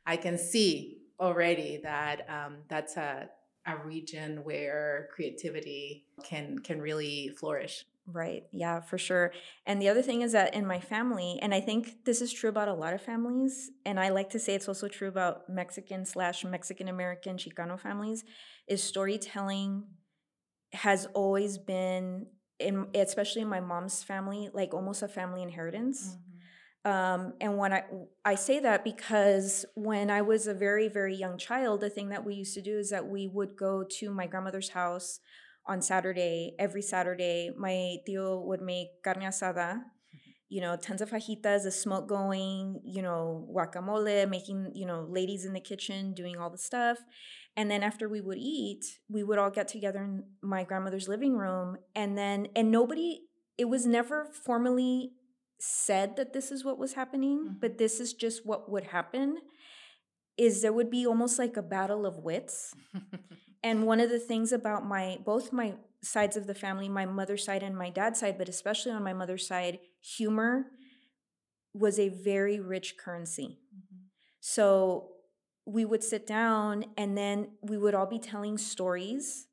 I 0.07 0.17
can 0.17 0.37
see 0.39 1.03
already 1.21 1.79
that 1.85 2.29
um, 2.29 2.59
that's 2.69 2.97
a, 2.97 3.29
a 3.66 3.76
region 3.85 4.45
where 4.45 5.09
creativity 5.14 6.04
can 6.25 6.59
can 6.59 6.81
really 6.81 7.31
flourish. 7.38 7.85
Right. 8.07 8.45
Yeah, 8.50 8.81
for 8.81 8.99
sure. 8.99 9.33
And 9.64 9.81
the 9.81 9.88
other 9.88 10.02
thing 10.02 10.23
is 10.23 10.33
that 10.33 10.54
in 10.54 10.66
my 10.66 10.81
family, 10.81 11.38
and 11.40 11.54
I 11.54 11.61
think 11.61 12.04
this 12.04 12.21
is 12.21 12.33
true 12.33 12.50
about 12.50 12.66
a 12.66 12.75
lot 12.75 12.95
of 12.95 13.00
families, 13.00 13.71
and 13.87 14.00
I 14.00 14.09
like 14.09 14.31
to 14.31 14.40
say 14.40 14.54
it's 14.54 14.66
also 14.66 14.88
true 14.88 15.07
about 15.07 15.49
Mexican 15.49 16.04
slash 16.04 16.45
Mexican 16.45 16.88
American 16.88 17.37
Chicano 17.37 17.78
families, 17.78 18.25
is 18.66 18.83
storytelling 18.83 19.85
has 20.73 21.07
always 21.14 21.59
been 21.59 22.26
in 22.59 22.87
especially 22.95 23.42
in 23.42 23.49
my 23.49 23.61
mom's 23.61 24.02
family, 24.02 24.50
like 24.52 24.75
almost 24.75 25.02
a 25.02 25.09
family 25.09 25.42
inheritance. 25.42 26.16
Mm-hmm. 26.16 26.32
Um, 26.85 27.35
and 27.41 27.57
when 27.59 27.73
I 27.73 27.85
I 28.25 28.35
say 28.35 28.59
that 28.61 28.83
because 28.83 29.65
when 29.75 30.11
I 30.11 30.23
was 30.23 30.47
a 30.47 30.55
very 30.55 30.89
very 30.89 31.15
young 31.15 31.39
child, 31.39 31.81
the 31.81 31.91
thing 31.91 32.09
that 32.09 32.25
we 32.25 32.35
used 32.35 32.55
to 32.55 32.62
do 32.62 32.79
is 32.79 32.91
that 32.91 33.07
we 33.07 33.29
would 33.29 33.57
go 33.57 33.85
to 33.99 34.11
my 34.11 34.27
grandmother's 34.27 34.71
house 34.71 35.21
on 35.67 35.81
Saturday. 35.81 36.55
Every 36.59 36.83
Saturday, 36.83 37.51
my 37.57 37.99
tío 38.09 38.45
would 38.45 38.62
make 38.62 39.03
carne 39.05 39.23
asada, 39.23 39.83
you 40.49 40.61
know, 40.61 40.77
tons 40.77 41.01
of 41.01 41.11
fajitas, 41.11 41.62
the 41.62 41.71
smoke 41.71 42.09
going, 42.09 42.81
you 42.85 43.01
know, 43.01 43.49
guacamole, 43.55 44.29
making 44.29 44.73
you 44.75 44.87
know 44.87 45.07
ladies 45.09 45.45
in 45.45 45.53
the 45.53 45.61
kitchen 45.61 46.15
doing 46.15 46.37
all 46.37 46.51
the 46.51 46.59
stuff. 46.59 46.99
And 47.57 47.71
then 47.71 47.83
after 47.83 48.09
we 48.09 48.21
would 48.21 48.39
eat, 48.39 48.85
we 49.09 49.23
would 49.23 49.39
all 49.39 49.51
get 49.51 49.69
together 49.69 50.03
in 50.03 50.25
my 50.43 50.65
grandmother's 50.65 51.07
living 51.07 51.37
room, 51.37 51.77
and 51.95 52.19
then 52.19 52.49
and 52.57 52.73
nobody. 52.73 53.21
It 53.59 53.67
was 53.67 53.87
never 53.87 54.25
formally 54.25 55.12
said 55.64 56.16
that 56.16 56.33
this 56.33 56.50
is 56.50 56.64
what 56.64 56.76
was 56.78 56.95
happening, 56.95 57.38
Mhm. 57.45 57.61
but 57.61 57.78
this 57.78 58.00
is 58.00 58.12
just 58.14 58.45
what 58.45 58.69
would 58.69 58.85
happen 58.85 59.38
is 60.37 60.61
there 60.62 60.73
would 60.73 60.90
be 60.90 61.07
almost 61.07 61.38
like 61.38 61.57
a 61.57 61.62
battle 61.62 62.04
of 62.07 62.19
wits. 62.19 62.75
And 63.62 63.87
one 63.87 64.00
of 64.00 64.11
the 64.11 64.19
things 64.19 64.50
about 64.50 64.85
my 64.85 65.19
both 65.25 65.52
my 65.52 65.76
sides 66.02 66.37
of 66.37 66.49
the 66.49 66.54
family, 66.54 66.88
my 66.88 67.07
mother's 67.07 67.45
side 67.45 67.62
and 67.62 67.76
my 67.78 67.90
dad's 67.90 68.19
side, 68.19 68.38
but 68.38 68.49
especially 68.49 68.90
on 68.90 69.04
my 69.04 69.12
mother's 69.12 69.47
side, 69.47 69.78
humor 70.00 70.73
was 71.73 71.99
a 72.00 72.09
very 72.09 72.59
rich 72.59 72.97
currency. 72.99 73.61
So 74.40 75.12
we 75.64 75.85
would 75.85 76.02
sit 76.02 76.26
down 76.26 76.87
and 76.97 77.16
then 77.16 77.57
we 77.62 77.78
would 77.78 77.95
all 77.95 78.07
be 78.07 78.19
telling 78.19 78.59
stories 78.59 79.47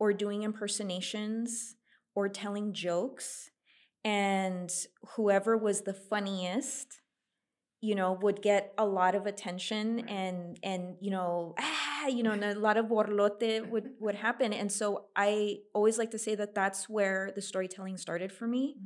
or 0.00 0.12
doing 0.12 0.42
impersonations 0.42 1.76
or 2.16 2.28
telling 2.28 2.72
jokes. 2.72 3.51
And 4.04 4.70
whoever 5.16 5.56
was 5.56 5.82
the 5.82 5.94
funniest, 5.94 7.00
you 7.80 7.94
know, 7.94 8.18
would 8.22 8.42
get 8.42 8.72
a 8.78 8.86
lot 8.86 9.14
of 9.14 9.26
attention 9.26 10.08
and 10.08 10.58
and 10.62 10.96
you 11.00 11.10
know, 11.10 11.54
ah, 11.58 12.06
you 12.06 12.22
know, 12.22 12.32
and 12.32 12.44
a 12.44 12.58
lot 12.58 12.76
of 12.76 12.86
borlote 12.86 13.68
would 13.70 13.90
would 14.00 14.16
happen. 14.16 14.52
And 14.52 14.70
so 14.70 15.06
I 15.16 15.58
always 15.74 15.98
like 15.98 16.10
to 16.12 16.18
say 16.18 16.34
that 16.34 16.54
that's 16.54 16.88
where 16.88 17.30
the 17.34 17.42
storytelling 17.42 17.96
started 17.96 18.32
for 18.32 18.46
me. 18.46 18.76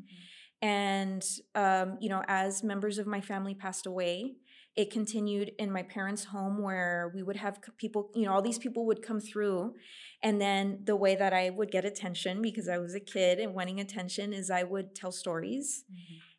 And 0.62 1.25
um, 1.54 1.99
you 2.00 2.08
know 2.08 2.23
as 2.28 2.62
members 2.62 2.99
of 2.99 3.06
my 3.06 3.20
family 3.20 3.54
passed 3.54 3.87
away 3.87 4.37
it 4.76 4.90
continued 4.90 5.52
in 5.59 5.73
my 5.73 5.83
parents 5.83 6.25
home 6.25 6.62
where 6.62 7.11
we 7.14 7.23
would 7.23 7.37
have 7.37 7.59
people 7.78 8.11
you 8.14 8.26
know 8.26 8.33
all 8.33 8.42
these 8.42 8.59
people 8.59 8.87
would 8.87 9.02
come 9.02 9.21
through. 9.21 9.75
And 10.23 10.40
then 10.40 10.80
the 10.85 10.97
way 10.97 11.14
that 11.16 11.33
i 11.33 11.50
would 11.50 11.71
get 11.71 11.85
attention 11.85 12.42
because 12.42 12.68
i 12.68 12.78
was 12.78 12.95
a 12.95 13.00
kid 13.00 13.38
and 13.38 13.54
wanting 13.54 13.80
attention 13.80 14.33
is 14.33 14.50
i 14.50 14.62
would 14.62 14.95
tell 14.95 15.12
stories 15.12 15.85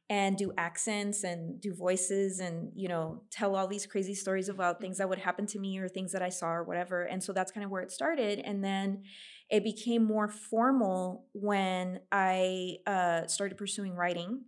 and 0.10 0.38
do 0.38 0.53
accents 0.58 1.24
and 1.24 1.60
do 1.62 1.74
voices 1.75 2.39
and 2.39 2.72
you 2.75 2.88
know 2.88 3.22
tell 3.29 3.56
all 3.56 3.67
these 3.67 3.86
crazy 3.86 4.13
stories 4.13 4.50
about 4.50 4.79
things 4.79 4.98
that 4.98 5.10
would 5.10 5.20
happen 5.20 5.46
to 5.46 5.60
me 5.60 5.77
or 5.77 5.88
things 5.89 6.12
that 6.12 6.22
i 6.22 6.29
saw 6.29 6.50
or 6.50 6.63
whatever. 6.63 7.03
And 7.03 7.24
so 7.24 7.34
that's 7.34 7.51
kind 7.51 7.63
of 7.65 7.72
where 7.72 7.82
it 7.82 7.91
started. 7.91 8.39
And 8.39 8.63
then 8.63 9.03
it 9.50 9.63
became 9.63 10.03
more 10.03 10.27
formal 10.27 11.25
when 11.34 12.00
i 12.12 12.77
uh, 12.86 13.27
started 13.27 13.58
pursuing 13.58 13.94
writing 13.96 14.41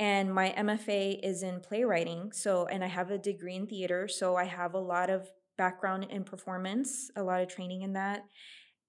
and 0.00 0.32
my 0.32 0.54
mfa 0.58 1.18
is 1.22 1.42
in 1.42 1.60
playwriting 1.60 2.30
so 2.32 2.66
and 2.66 2.84
i 2.84 2.86
have 2.86 3.10
a 3.10 3.18
degree 3.18 3.56
in 3.56 3.66
theater 3.66 4.08
so 4.08 4.36
i 4.36 4.44
have 4.44 4.74
a 4.74 4.78
lot 4.78 5.10
of 5.10 5.28
background 5.56 6.06
in 6.10 6.24
performance 6.24 7.10
a 7.16 7.22
lot 7.22 7.40
of 7.40 7.48
training 7.48 7.82
in 7.82 7.92
that 7.92 8.24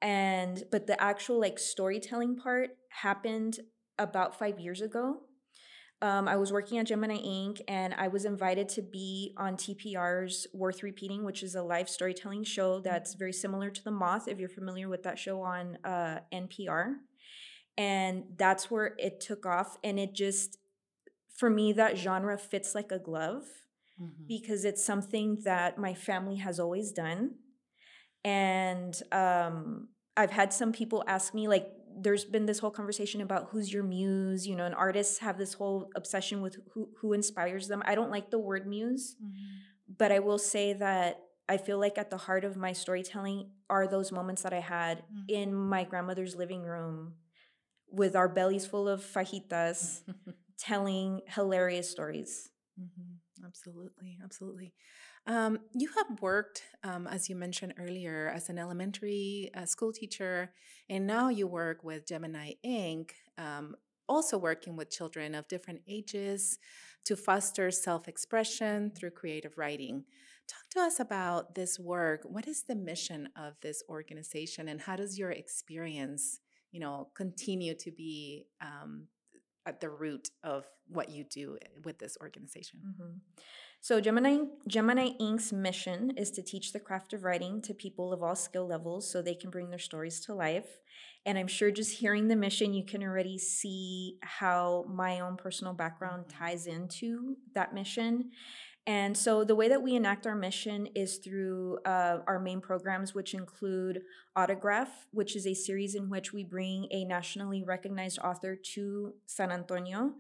and 0.02 0.64
but 0.72 0.88
the 0.88 1.02
actual 1.02 1.40
like 1.40 1.60
storytelling 1.60 2.36
part 2.36 2.70
happened 2.90 3.60
about 3.98 4.38
five 4.38 4.60
years 4.60 4.82
ago 4.82 5.22
um, 6.02 6.30
I 6.30 6.38
was 6.38 6.54
working 6.54 6.78
at 6.78 6.88
Gemini 6.88 7.16
Ink 7.16 7.62
and 7.68 7.94
I 7.94 8.08
was 8.08 8.24
invited 8.24 8.70
to 8.70 8.82
be 8.82 9.34
on 9.38 9.58
TPR's 9.58 10.48
Worth 10.54 10.82
Repeating, 10.82 11.26
which 11.26 11.44
is 11.44 11.56
a 11.56 11.64
live 11.64 11.90
storytelling 11.90 12.46
show 12.46 12.80
that's 12.80 13.16
very 13.16 13.34
similar 13.34 13.70
to 13.70 13.84
The 13.84 13.92
Moth, 13.92 14.30
if 14.30 14.40
you're 14.40 14.48
familiar 14.48 14.88
with 14.88 15.04
that 15.04 15.20
show 15.20 15.42
on 15.42 15.78
uh, 15.84 16.20
NPR. 16.34 16.94
And 17.78 18.24
that's 18.38 18.72
where 18.72 18.96
it 18.98 19.20
took 19.20 19.46
off. 19.46 19.78
And 19.84 20.00
it 20.00 20.14
just, 20.14 20.58
for 21.40 21.50
me, 21.50 21.74
that 21.74 21.98
genre 21.98 22.38
fits 22.38 22.70
like 22.76 22.92
a 22.92 23.00
glove 23.10 23.44
because 24.28 24.62
it's 24.70 24.84
something 24.92 25.28
that 25.44 25.78
my 25.78 25.94
family 25.94 26.38
has 26.38 26.60
always 26.60 26.92
done. 26.92 27.22
And 28.24 28.94
um, 29.12 29.90
I've 30.18 30.32
had 30.32 30.52
some 30.54 30.72
people 30.80 31.04
ask 31.08 31.34
me, 31.34 31.48
like, 31.48 31.68
there's 32.02 32.26
been 32.26 32.46
this 32.46 32.60
whole 32.60 32.72
conversation 32.72 33.22
about 33.22 33.48
who's 33.52 33.72
your 33.74 33.84
muse, 33.84 34.48
you 34.48 34.56
know, 34.56 34.66
and 34.66 34.76
artists 34.76 35.20
have 35.20 35.38
this 35.38 35.54
whole 35.54 35.90
obsession 35.96 36.42
with 36.42 36.58
who, 36.74 36.90
who 37.00 37.14
inspires 37.14 37.68
them. 37.68 37.82
I 37.86 37.96
don't 37.96 38.12
like 38.12 38.30
the 38.32 38.40
word 38.40 38.68
muse, 38.68 39.16
but 40.02 40.12
I 40.12 40.20
will 40.20 40.38
say 40.38 40.74
that 40.74 41.20
I 41.50 41.58
feel 41.58 41.80
like 41.80 41.98
at 41.98 42.10
the 42.10 42.18
heart 42.18 42.44
of 42.46 42.56
my 42.56 42.74
storytelling 42.74 43.50
are 43.70 43.88
those 43.88 44.12
moments 44.12 44.44
that 44.44 44.54
I 44.54 44.60
had 44.62 45.04
Mhm. 45.12 45.26
in 45.40 45.54
my 45.54 45.84
grandmother's 45.84 46.36
living 46.36 46.64
room 46.64 47.16
with 47.92 48.16
our 48.16 48.30
bellies 48.30 48.66
full 48.68 48.88
of 48.88 49.02
fajitas, 49.04 50.04
telling 50.60 51.22
hilarious 51.28 51.90
stories. 51.90 52.50
Mhm. 52.80 53.20
Absolutely, 53.46 54.18
absolutely. 54.24 54.74
Um, 55.26 55.60
you 55.74 55.90
have 55.98 56.22
worked, 56.22 56.64
um, 56.84 57.08
as 57.08 57.30
you 57.30 57.36
mentioned 57.36 57.74
earlier, 57.78 58.30
as 58.30 58.50
an 58.50 58.58
elementary 58.58 59.50
uh, 59.54 59.66
school 59.66 59.94
teacher, 59.94 60.54
and 60.90 61.06
now 61.08 61.30
you 61.30 61.48
work 61.48 61.84
with 61.84 62.08
Gemini 62.08 62.54
Ink. 62.64 63.16
Um, 63.38 63.76
also 64.08 64.38
working 64.40 64.76
with 64.76 64.90
children 64.90 65.36
of 65.36 65.48
different 65.48 65.82
ages 65.88 66.58
to 67.06 67.16
foster 67.16 67.70
self 67.72 68.08
expression 68.08 68.92
through 68.92 69.12
creative 69.12 69.58
writing. 69.58 70.04
Talk 70.48 70.68
to 70.72 70.80
us 70.82 71.00
about 71.00 71.54
this 71.56 71.80
work. 71.80 72.22
What 72.24 72.48
is 72.48 72.64
the 72.64 72.76
mission 72.76 73.30
of 73.36 73.54
this 73.62 73.84
organization, 73.88 74.68
and 74.68 74.82
how 74.82 74.96
does 74.96 75.18
your 75.18 75.32
experience, 75.32 76.40
you 76.72 76.80
know, 76.80 77.10
continue 77.16 77.76
to 77.76 77.92
be 77.92 78.46
um, 78.62 79.08
at 79.70 79.80
the 79.80 79.90
root 79.90 80.30
of 80.44 80.66
what 80.88 81.10
you 81.10 81.24
do 81.24 81.58
with 81.86 82.00
this 82.00 82.18
organization? 82.22 82.80
Mm-hmm. 82.86 83.18
So, 83.82 84.02
Gemini, 84.02 84.40
Gemini 84.68 85.12
Ink's 85.20 85.54
mission 85.54 86.12
is 86.18 86.32
to 86.32 86.42
teach 86.42 86.74
the 86.74 86.82
craft 86.82 87.14
of 87.14 87.24
writing 87.24 87.62
to 87.62 87.74
people 87.74 88.12
of 88.12 88.22
all 88.22 88.36
skill 88.36 88.68
levels 88.68 89.10
so 89.10 89.22
they 89.22 89.36
can 89.36 89.50
bring 89.50 89.70
their 89.70 89.80
stories 89.80 90.20
to 90.22 90.34
life. 90.34 90.80
And 91.26 91.38
I'm 91.38 91.48
sure 91.48 91.72
just 91.72 92.00
hearing 92.00 92.28
the 92.28 92.36
mission, 92.36 92.74
you 92.74 92.84
can 92.84 93.04
already 93.04 93.38
see 93.38 94.18
how 94.22 94.86
my 94.90 95.22
own 95.22 95.38
personal 95.38 95.74
background 95.74 96.26
mm-hmm. 96.26 96.44
ties 96.44 96.66
into 96.66 97.38
that 97.54 97.74
mission. 97.74 98.32
And 98.90 99.16
so 99.16 99.44
the 99.44 99.54
way 99.54 99.68
that 99.70 99.84
we 99.84 99.96
enact 99.96 100.26
our 100.26 100.34
mission 100.34 100.88
is 100.96 101.18
through 101.18 101.78
uh, 101.86 102.18
our 102.26 102.40
main 102.40 102.60
programs, 102.60 103.14
which 103.14 103.36
include 103.36 104.02
Autograph, 104.36 104.90
which 105.12 105.36
is 105.36 105.46
a 105.46 105.54
series 105.54 105.94
in 105.94 106.10
which 106.10 106.34
we 106.34 106.44
bring 106.44 106.88
a 106.90 107.06
nationally 107.06 107.64
recognized 107.64 108.18
author 108.18 108.56
to 108.74 109.14
San 109.28 109.52
Antonio 109.52 110.14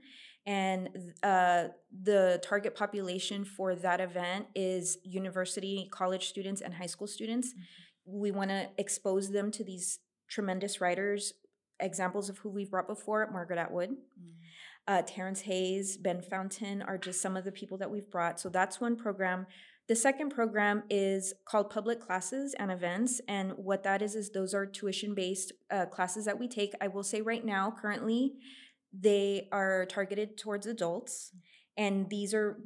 and 0.45 0.89
uh, 1.21 1.65
the 2.03 2.41
target 2.43 2.75
population 2.75 3.45
for 3.45 3.75
that 3.75 3.99
event 4.01 4.47
is 4.55 4.97
university, 5.03 5.88
college 5.91 6.27
students, 6.27 6.61
and 6.61 6.73
high 6.73 6.88
school 6.88 7.07
students. 7.07 7.49
Mm-hmm. 7.49 8.19
We 8.19 8.31
want 8.31 8.49
to 8.49 8.69
expose 8.77 9.29
them 9.29 9.51
to 9.51 9.63
these 9.63 9.99
tremendous 10.27 10.81
writers. 10.81 11.33
Examples 11.79 12.29
of 12.29 12.39
who 12.39 12.49
we've 12.49 12.71
brought 12.71 12.88
before 12.88 13.29
Margaret 13.31 13.59
Atwood, 13.59 13.91
mm-hmm. 13.91 14.29
Uh, 14.89 15.03
Terrence 15.05 15.41
Hayes, 15.41 15.98
Ben 15.98 16.19
Fountain 16.19 16.81
are 16.81 16.98
just 16.98 17.22
some 17.22 17.38
of 17.38 17.46
the 17.46 17.51
people 17.51 17.77
that 17.77 17.91
we've 17.91 18.10
brought. 18.10 18.39
So 18.39 18.50
that's 18.50 18.81
one 18.81 18.96
program. 18.96 19.46
The 19.88 19.96
second 19.96 20.29
program 20.29 20.81
is 20.89 21.34
called 21.46 21.69
Public 21.69 22.01
Classes 22.01 22.55
and 22.58 22.72
Events. 22.72 23.22
And 23.27 23.53
what 23.55 23.84
that 23.84 24.01
is, 24.01 24.15
is 24.15 24.31
those 24.31 24.55
are 24.55 24.65
tuition 24.65 25.13
based 25.13 25.53
uh, 25.69 25.86
classes 25.86 26.25
that 26.25 26.39
we 26.39 26.48
take. 26.48 26.74
I 26.81 26.88
will 26.88 27.03
say 27.03 27.22
right 27.22 27.46
now, 27.46 27.72
currently, 27.79 28.34
they 28.91 29.48
are 29.51 29.86
targeted 29.86 30.38
towards 30.38 30.65
adults 30.65 31.31
and 31.77 32.10
these 32.10 32.34
are 32.34 32.58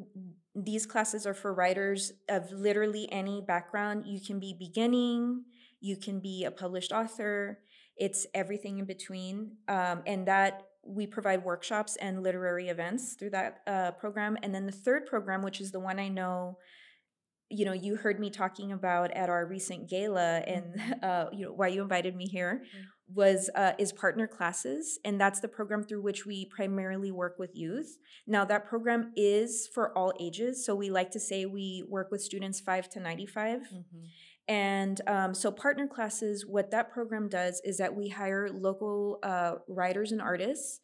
these 0.56 0.86
classes 0.86 1.26
are 1.26 1.34
for 1.34 1.54
writers 1.54 2.14
of 2.30 2.50
literally 2.52 3.10
any 3.12 3.44
background 3.46 4.06
you 4.08 4.22
can 4.22 4.40
be 4.40 4.56
beginning 4.58 5.44
you 5.82 5.98
can 5.98 6.22
be 6.22 6.46
a 6.46 6.52
published 6.52 6.94
author 6.94 7.60
it's 7.98 8.26
everything 8.34 8.80
in 8.80 8.86
between 8.86 9.58
um, 9.68 10.02
and 10.08 10.28
that 10.28 10.64
we 10.86 11.08
provide 11.08 11.44
workshops 11.44 11.96
and 11.98 12.24
literary 12.24 12.70
events 12.70 13.14
through 13.14 13.30
that 13.32 13.62
uh, 13.68 13.92
program. 13.92 14.38
And 14.44 14.54
then 14.54 14.66
the 14.66 14.72
third 14.72 15.06
program 15.06 15.42
which 15.42 15.62
is 15.62 15.72
the 15.72 15.80
one 15.80 16.00
i 16.00 16.08
know 16.08 16.58
you 17.54 17.66
know 17.66 17.74
you 17.74 17.96
heard 17.96 18.20
me 18.20 18.30
talking 18.30 18.72
about 18.72 19.12
at 19.12 19.30
our 19.30 19.46
recent 19.46 19.90
gala 19.90 20.40
and 20.48 20.76
mm-hmm. 20.76 20.92
uh, 21.04 21.26
you 21.32 21.46
know 21.46 21.54
why 21.54 21.68
you 21.68 21.82
invited 21.82 22.16
me 22.16 22.26
here 22.26 22.64
mm-hmm. 22.64 22.84
was 23.14 23.50
uh, 23.56 23.74
is 23.78 23.94
partner 23.94 24.28
classes. 24.28 25.00
And 25.06 25.22
that's 25.22 25.40
the 25.40 25.48
program 25.48 25.84
through 25.84 26.02
which 26.02 26.26
we 26.26 26.46
primarily 26.46 27.12
work 27.12 27.36
with 27.38 27.52
youth. 27.54 27.98
Now 28.26 28.44
that 28.46 28.66
program 28.66 29.12
is 29.16 29.70
for 29.74 29.96
all 29.98 30.14
ages. 30.20 30.66
So 30.66 30.76
we 30.76 30.90
like 30.90 31.12
to 31.12 31.20
say 31.20 31.46
we 31.46 31.86
work 31.88 32.10
with 32.12 32.22
students 32.22 32.60
5 32.60 32.90
to 32.90 33.00
95 33.00 33.60
mm-hmm. 33.60 34.06
And 34.48 35.00
um, 35.08 35.34
so 35.34 35.52
partner 35.52 35.88
classes 35.88 36.46
what 36.46 36.72
that 36.72 36.92
program 36.92 37.30
does 37.30 37.62
is 37.64 37.78
that 37.78 37.96
we 37.96 38.10
hire 38.10 38.50
local 38.50 39.20
uh, 39.24 39.56
writers 39.68 40.12
and 40.12 40.22
artists 40.22 40.82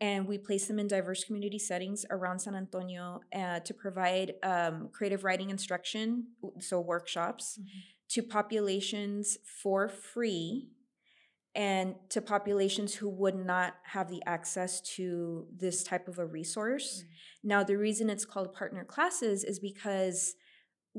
and 0.00 0.28
we 0.28 0.38
place 0.38 0.66
them 0.66 0.78
in 0.78 0.86
diverse 0.86 1.24
community 1.24 1.58
settings 1.58 2.04
around 2.10 2.38
San 2.38 2.54
Antonio 2.54 3.20
uh, 3.34 3.60
to 3.60 3.74
provide 3.74 4.34
um, 4.42 4.90
creative 4.92 5.24
writing 5.24 5.50
instruction, 5.50 6.28
so 6.60 6.80
workshops, 6.80 7.58
mm-hmm. 7.60 7.78
to 8.10 8.22
populations 8.22 9.38
for 9.44 9.88
free 9.88 10.68
and 11.54 11.96
to 12.10 12.22
populations 12.22 12.94
who 12.94 13.08
would 13.08 13.34
not 13.34 13.74
have 13.82 14.08
the 14.08 14.22
access 14.26 14.80
to 14.80 15.46
this 15.56 15.82
type 15.82 16.06
of 16.06 16.20
a 16.20 16.26
resource. 16.26 16.98
Mm-hmm. 16.98 17.48
Now, 17.48 17.64
the 17.64 17.76
reason 17.76 18.08
it's 18.08 18.24
called 18.24 18.52
partner 18.52 18.84
classes 18.84 19.42
is 19.42 19.58
because 19.58 20.36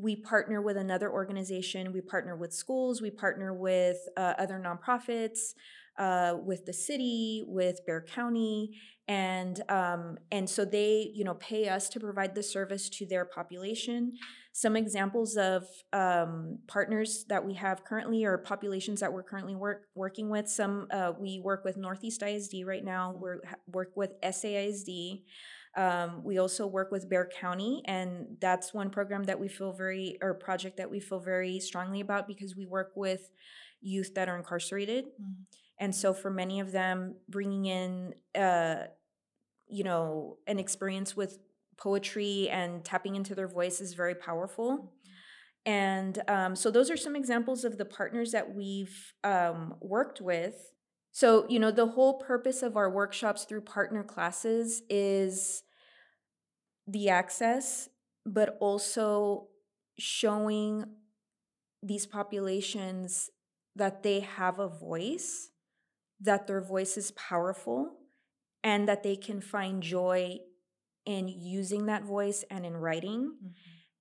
we 0.01 0.15
partner 0.15 0.61
with 0.61 0.77
another 0.77 1.11
organization, 1.11 1.91
we 1.91 2.01
partner 2.01 2.35
with 2.35 2.53
schools, 2.53 3.01
we 3.01 3.11
partner 3.11 3.53
with 3.53 3.97
uh, 4.15 4.33
other 4.37 4.61
nonprofits, 4.63 5.53
uh, 5.97 6.35
with 6.45 6.65
the 6.65 6.73
city, 6.73 7.43
with 7.45 7.85
Bexar 7.85 8.05
County, 8.13 8.79
and 9.09 9.61
um, 9.69 10.17
and 10.31 10.49
so 10.49 10.63
they 10.63 11.11
you 11.13 11.23
know 11.25 11.33
pay 11.33 11.67
us 11.67 11.89
to 11.89 11.99
provide 11.99 12.35
the 12.35 12.43
service 12.43 12.89
to 12.89 13.05
their 13.05 13.25
population. 13.25 14.13
Some 14.53 14.75
examples 14.75 15.35
of 15.35 15.65
um, 15.93 16.59
partners 16.67 17.25
that 17.29 17.45
we 17.45 17.53
have 17.55 17.83
currently 17.83 18.23
or 18.23 18.37
populations 18.37 18.99
that 19.01 19.11
we're 19.11 19.23
currently 19.23 19.55
work, 19.55 19.83
working 19.95 20.29
with. 20.29 20.47
Some 20.47 20.87
uh, 20.91 21.13
we 21.19 21.41
work 21.43 21.65
with 21.65 21.75
Northeast 21.75 22.23
ISD 22.23 22.65
right 22.65 22.83
now. 22.83 23.15
We 23.21 23.29
work 23.67 23.91
with 23.95 24.11
SAISD. 24.21 25.23
Um, 25.77 26.23
we 26.23 26.39
also 26.39 26.65
work 26.65 26.91
with 26.91 27.09
Bexar 27.09 27.29
County, 27.39 27.83
and 27.85 28.37
that's 28.41 28.73
one 28.73 28.89
program 28.89 29.23
that 29.25 29.39
we 29.39 29.47
feel 29.47 29.71
very, 29.71 30.17
or 30.21 30.33
project 30.33 30.77
that 30.77 30.89
we 30.89 30.99
feel 30.99 31.19
very 31.19 31.59
strongly 31.59 32.01
about 32.01 32.27
because 32.27 32.55
we 32.55 32.65
work 32.65 32.91
with 32.95 33.29
youth 33.81 34.13
that 34.15 34.27
are 34.27 34.37
incarcerated. 34.37 35.05
Mm-hmm. 35.05 35.43
And 35.79 35.95
so, 35.95 36.13
for 36.13 36.29
many 36.29 36.59
of 36.59 36.71
them, 36.71 37.15
bringing 37.29 37.65
in, 37.65 38.13
uh, 38.35 38.87
you 39.67 39.83
know, 39.83 40.37
an 40.47 40.59
experience 40.59 41.15
with 41.15 41.39
poetry 41.77 42.49
and 42.49 42.83
tapping 42.83 43.15
into 43.15 43.33
their 43.33 43.47
voice 43.47 43.79
is 43.79 43.93
very 43.93 44.15
powerful. 44.15 44.91
And 45.65 46.21
um, 46.27 46.55
so, 46.55 46.71
those 46.71 46.89
are 46.89 46.97
some 46.97 47.15
examples 47.15 47.63
of 47.63 47.77
the 47.77 47.85
partners 47.85 48.31
that 48.31 48.53
we've 48.53 49.13
um, 49.23 49.75
worked 49.79 50.19
with. 50.19 50.55
So, 51.11 51.45
you 51.49 51.59
know, 51.59 51.71
the 51.71 51.87
whole 51.87 52.19
purpose 52.19 52.61
of 52.61 52.77
our 52.77 52.89
workshops 52.89 53.43
through 53.43 53.61
partner 53.61 54.03
classes 54.03 54.83
is 54.89 55.63
the 56.87 57.09
access, 57.09 57.89
but 58.25 58.57
also 58.59 59.47
showing 59.97 60.85
these 61.81 62.05
populations 62.05 63.29
that 63.75 64.03
they 64.03 64.19
have 64.19 64.59
a 64.59 64.67
voice, 64.67 65.49
that 66.19 66.47
their 66.47 66.61
voice 66.61 66.97
is 66.97 67.11
powerful, 67.11 67.97
and 68.63 68.87
that 68.87 69.03
they 69.03 69.15
can 69.15 69.41
find 69.41 69.81
joy 69.81 70.37
in 71.05 71.27
using 71.27 71.85
that 71.87 72.03
voice 72.03 72.43
and 72.51 72.65
in 72.65 72.75
writing. 72.75 73.33
Mm-hmm. 73.35 73.49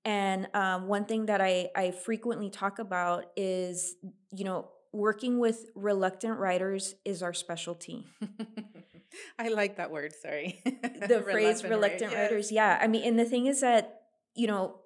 And 0.04 0.48
um, 0.54 0.88
one 0.88 1.04
thing 1.04 1.26
that 1.26 1.40
I, 1.40 1.70
I 1.76 1.90
frequently 1.90 2.50
talk 2.50 2.78
about 2.78 3.26
is, 3.36 3.96
you 4.32 4.44
know, 4.44 4.70
working 4.92 5.38
with 5.38 5.66
reluctant 5.74 6.38
writers 6.38 6.94
is 7.04 7.22
our 7.22 7.34
specialty. 7.34 8.06
I 9.38 9.48
like 9.48 9.76
that 9.76 9.90
word, 9.90 10.12
sorry. 10.14 10.60
the 10.64 11.22
phrase 11.30 11.62
reluctant 11.64 12.14
writers. 12.14 12.52
Yeah. 12.52 12.78
I 12.80 12.86
mean, 12.86 13.04
and 13.04 13.18
the 13.18 13.24
thing 13.24 13.46
is 13.46 13.60
that, 13.60 14.02
you 14.34 14.46
know, 14.46 14.76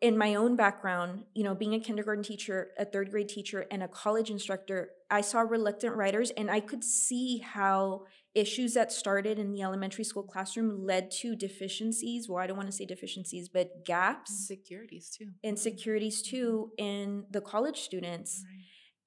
in 0.00 0.18
my 0.18 0.34
own 0.34 0.56
background, 0.56 1.24
you 1.34 1.44
know, 1.44 1.54
being 1.54 1.74
a 1.74 1.80
kindergarten 1.80 2.24
teacher, 2.24 2.70
a 2.78 2.84
third 2.84 3.10
grade 3.10 3.28
teacher, 3.28 3.66
and 3.70 3.82
a 3.82 3.88
college 3.88 4.30
instructor, 4.30 4.90
I 5.10 5.20
saw 5.20 5.40
reluctant 5.40 5.94
writers 5.96 6.30
and 6.30 6.50
I 6.50 6.60
could 6.60 6.82
see 6.82 7.38
how 7.38 8.02
issues 8.34 8.74
that 8.74 8.92
started 8.92 9.38
in 9.38 9.52
the 9.52 9.62
elementary 9.62 10.04
school 10.04 10.22
classroom 10.22 10.84
led 10.84 11.10
to 11.10 11.34
deficiencies. 11.34 12.28
Well, 12.28 12.42
I 12.42 12.46
don't 12.46 12.56
want 12.56 12.68
to 12.68 12.76
say 12.76 12.84
deficiencies, 12.84 13.48
but 13.48 13.84
gaps. 13.84 14.30
Insecurities 14.30 15.08
too. 15.16 15.28
Insecurities 15.42 16.20
too 16.22 16.70
in 16.76 17.24
the 17.30 17.40
college 17.40 17.80
students. 17.80 18.44
Right. 18.46 18.55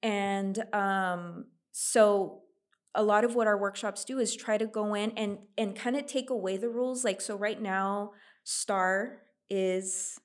And 0.02 0.62
um, 0.72 1.46
so 1.72 2.42
a 2.94 3.02
lot 3.02 3.24
of 3.24 3.34
what 3.34 3.46
our 3.46 3.58
workshops 3.58 4.04
do 4.04 4.18
is 4.18 4.34
try 4.34 4.58
to 4.58 4.66
go 4.66 4.94
in 4.94 5.12
and 5.12 5.38
and 5.56 5.76
kind 5.76 5.96
of 5.96 6.06
take 6.06 6.30
away 6.30 6.56
the 6.56 6.68
rules. 6.68 7.04
Like 7.04 7.20
so 7.20 7.36
right 7.36 7.60
now, 7.60 8.12
STAAR 8.44 9.18
is 9.48 10.18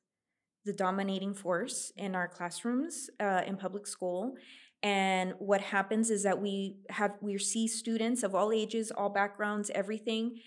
the 0.66 0.74
dominating 0.74 1.34
force 1.34 1.92
in 1.96 2.16
our 2.16 2.28
classrooms 2.28 3.10
uh, 3.20 3.42
in 3.46 3.56
public 3.56 3.86
school. 3.86 4.34
And 4.82 5.34
what 5.40 5.62
happens 5.62 6.10
is 6.10 6.24
that 6.24 6.42
we 6.42 6.78
have 6.90 7.14
we 7.22 7.38
see 7.38 7.68
students 7.68 8.24
of 8.24 8.36
all 8.36 8.52
ages, 8.52 8.92
all 8.92 9.10
backgrounds, 9.10 9.72
everything 9.74 10.40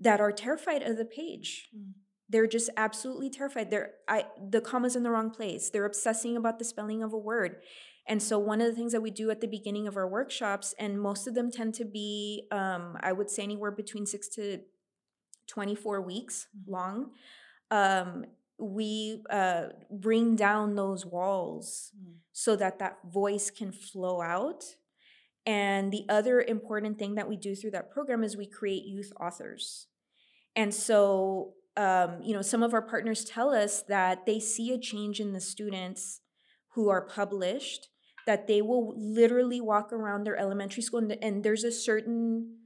that 0.00 0.20
are 0.20 0.32
terrified 0.32 0.82
of 0.82 0.96
the 0.96 1.04
page. 1.04 1.68
Mm. 1.76 1.92
They're 2.28 2.46
just 2.46 2.70
absolutely 2.76 3.30
terrified. 3.30 3.70
They're 3.70 3.92
I 4.06 4.26
the 4.50 4.60
comma's 4.60 4.96
in 4.96 5.02
the 5.02 5.10
wrong 5.10 5.30
place. 5.30 5.70
They're 5.70 5.86
obsessing 5.86 6.36
about 6.36 6.58
the 6.58 6.64
spelling 6.64 7.02
of 7.02 7.12
a 7.12 7.18
word. 7.18 7.56
And 8.06 8.22
so 8.22 8.38
one 8.38 8.62
of 8.62 8.66
the 8.66 8.74
things 8.74 8.92
that 8.92 9.02
we 9.02 9.10
do 9.10 9.30
at 9.30 9.42
the 9.42 9.46
beginning 9.46 9.86
of 9.86 9.96
our 9.96 10.08
workshops, 10.08 10.74
and 10.78 10.98
most 11.00 11.26
of 11.26 11.34
them 11.34 11.50
tend 11.50 11.74
to 11.74 11.84
be, 11.84 12.46
um, 12.50 12.96
I 13.00 13.12
would 13.12 13.28
say 13.28 13.42
anywhere 13.42 13.70
between 13.70 14.06
six 14.06 14.28
to 14.28 14.60
24 15.46 16.00
weeks 16.00 16.46
mm. 16.56 16.72
long, 16.72 17.10
um, 17.70 18.24
we 18.58 19.22
uh, 19.28 19.64
bring 19.90 20.36
down 20.36 20.74
those 20.74 21.04
walls 21.04 21.92
mm. 21.94 22.14
so 22.32 22.56
that 22.56 22.78
that 22.78 22.98
voice 23.12 23.50
can 23.50 23.72
flow 23.72 24.22
out 24.22 24.64
And 25.48 25.90
the 25.90 26.04
other 26.10 26.42
important 26.42 26.98
thing 26.98 27.14
that 27.14 27.26
we 27.26 27.36
do 27.36 27.54
through 27.54 27.70
that 27.70 27.90
program 27.90 28.22
is 28.22 28.36
we 28.36 28.46
create 28.46 28.84
youth 28.84 29.12
authors. 29.18 29.86
And 30.54 30.74
so, 30.74 31.54
um, 31.78 32.20
you 32.22 32.34
know, 32.34 32.42
some 32.42 32.62
of 32.62 32.74
our 32.74 32.82
partners 32.82 33.24
tell 33.24 33.50
us 33.54 33.82
that 33.88 34.26
they 34.26 34.40
see 34.40 34.72
a 34.72 34.78
change 34.78 35.20
in 35.20 35.32
the 35.32 35.40
students 35.40 36.20
who 36.74 36.90
are 36.90 37.06
published, 37.06 37.88
that 38.26 38.46
they 38.46 38.60
will 38.60 38.94
literally 38.96 39.60
walk 39.60 39.92
around 39.92 40.24
their 40.24 40.36
elementary 40.36 40.82
school 40.82 41.00
and, 41.00 41.16
and 41.22 41.42
there's 41.42 41.64
a 41.64 41.72
certain 41.72 42.58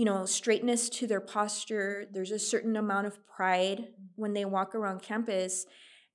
you 0.00 0.04
know, 0.04 0.24
straightness 0.24 0.88
to 0.88 1.06
their 1.06 1.20
posture. 1.20 2.06
There's 2.10 2.30
a 2.30 2.38
certain 2.38 2.76
amount 2.76 3.06
of 3.06 3.18
pride 3.26 3.88
when 4.16 4.32
they 4.32 4.44
walk 4.44 4.74
around 4.74 5.02
campus, 5.02 5.66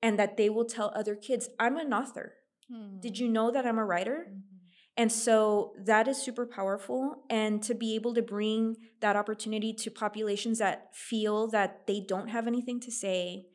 and 0.01 0.17
that 0.17 0.37
they 0.37 0.49
will 0.49 0.65
tell 0.65 0.91
other 0.95 1.15
kids, 1.15 1.49
I'm 1.59 1.77
an 1.77 1.93
author. 1.93 2.33
Mm. 2.71 3.01
Did 3.01 3.19
you 3.19 3.27
know 3.27 3.51
that 3.51 3.65
I'm 3.65 3.77
a 3.77 3.85
writer? 3.85 4.27
Mm-hmm. 4.29 4.54
And 4.97 5.11
so 5.11 5.73
that 5.77 6.07
is 6.07 6.17
super 6.17 6.45
powerful. 6.45 7.23
And 7.29 7.61
to 7.63 7.75
be 7.75 7.95
able 7.95 8.13
to 8.13 8.21
bring 8.21 8.77
that 9.01 9.15
opportunity 9.15 9.73
to 9.73 9.91
populations 9.91 10.59
that 10.59 10.95
feel 10.95 11.49
that 11.49 11.85
they 11.85 11.99
don't 11.99 12.29
have 12.29 12.47
anything 12.47 12.79
to 12.81 12.91
say, 12.91 13.47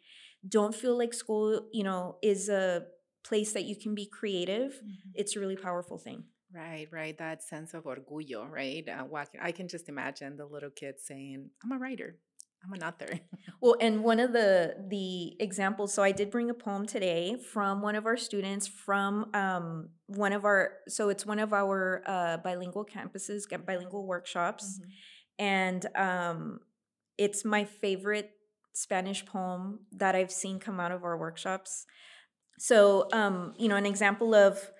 don't 0.46 0.74
feel 0.74 0.96
like 0.98 1.14
school, 1.14 1.68
you 1.72 1.82
know, 1.82 2.16
is 2.22 2.48
a 2.48 2.84
place 3.24 3.52
that 3.52 3.64
you 3.64 3.76
can 3.76 3.94
be 3.94 4.06
creative, 4.06 4.72
mm-hmm. 4.72 5.10
it's 5.14 5.36
a 5.36 5.40
really 5.40 5.56
powerful 5.56 5.98
thing. 5.98 6.24
Right, 6.52 6.88
right. 6.90 7.16
That 7.16 7.42
sense 7.42 7.74
of 7.74 7.84
orgullo, 7.84 8.50
right? 8.50 8.86
Uh, 8.88 9.24
I 9.40 9.52
can 9.52 9.68
just 9.68 9.88
imagine 9.88 10.36
the 10.36 10.46
little 10.46 10.70
kid 10.70 10.96
saying, 10.98 11.50
"I'm 11.62 11.70
a 11.70 11.78
writer. 11.78 12.16
I'm 12.64 12.72
an 12.72 12.82
author." 12.82 13.20
well, 13.60 13.76
and 13.80 14.02
one 14.02 14.20
of 14.20 14.32
the 14.32 14.76
the 14.88 15.36
examples. 15.40 15.92
So 15.94 16.02
I 16.02 16.12
did 16.12 16.30
bring 16.30 16.50
a 16.50 16.54
poem 16.54 16.86
today 16.86 17.36
from 17.36 17.82
one 17.82 17.94
of 17.94 18.06
our 18.06 18.16
students 18.16 18.66
from 18.66 19.30
um, 19.34 19.88
one 20.06 20.32
of 20.32 20.44
our. 20.44 20.72
So 20.88 21.08
it's 21.08 21.26
one 21.26 21.38
of 21.38 21.52
our 21.52 22.02
uh, 22.06 22.36
bilingual 22.38 22.84
campuses, 22.84 23.48
get 23.48 23.66
bilingual 23.66 24.06
workshops, 24.06 24.78
mm-hmm. 24.78 25.44
and 25.44 25.86
um, 25.96 26.60
it's 27.18 27.44
my 27.44 27.64
favorite 27.64 28.30
Spanish 28.72 29.24
poem 29.26 29.80
that 29.92 30.14
I've 30.14 30.30
seen 30.30 30.58
come 30.58 30.80
out 30.80 30.92
of 30.92 31.04
our 31.04 31.18
workshops. 31.18 31.86
So, 32.58 33.08
um, 33.12 33.54
you 33.58 33.68
know, 33.68 33.76
an 33.76 33.86
example 33.86 34.34
of 34.34 34.70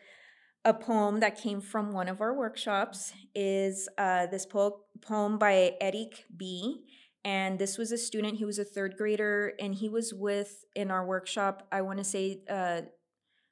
a 0.65 0.75
poem 0.75 1.21
that 1.21 1.41
came 1.41 1.61
from 1.61 1.93
one 1.93 2.09
of 2.09 2.21
our 2.21 2.35
workshops 2.35 3.13
is 3.35 3.89
uh, 3.97 4.27
this 4.27 4.45
po- 4.45 4.81
poem 5.01 5.39
by 5.39 5.75
Eric 5.81 6.25
B. 6.37 6.85
And 7.25 7.59
this 7.59 7.77
was 7.77 7.93
a 7.93 7.99
student, 7.99 8.39
he 8.39 8.45
was 8.45 8.59
a 8.59 8.65
third 8.65 8.97
grader, 8.97 9.53
and 9.59 9.75
he 9.75 9.89
was 9.89 10.15
with 10.15 10.65
in 10.75 10.91
our 10.91 11.05
workshop, 11.05 11.67
I 11.71 11.83
want 11.83 11.99
to 11.99 12.05
say 12.05 12.41
uh, 12.49 12.83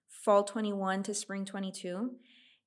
fall 0.09 0.44
21 0.44 1.02
to 1.04 1.14
spring 1.14 1.44
22. 1.44 2.12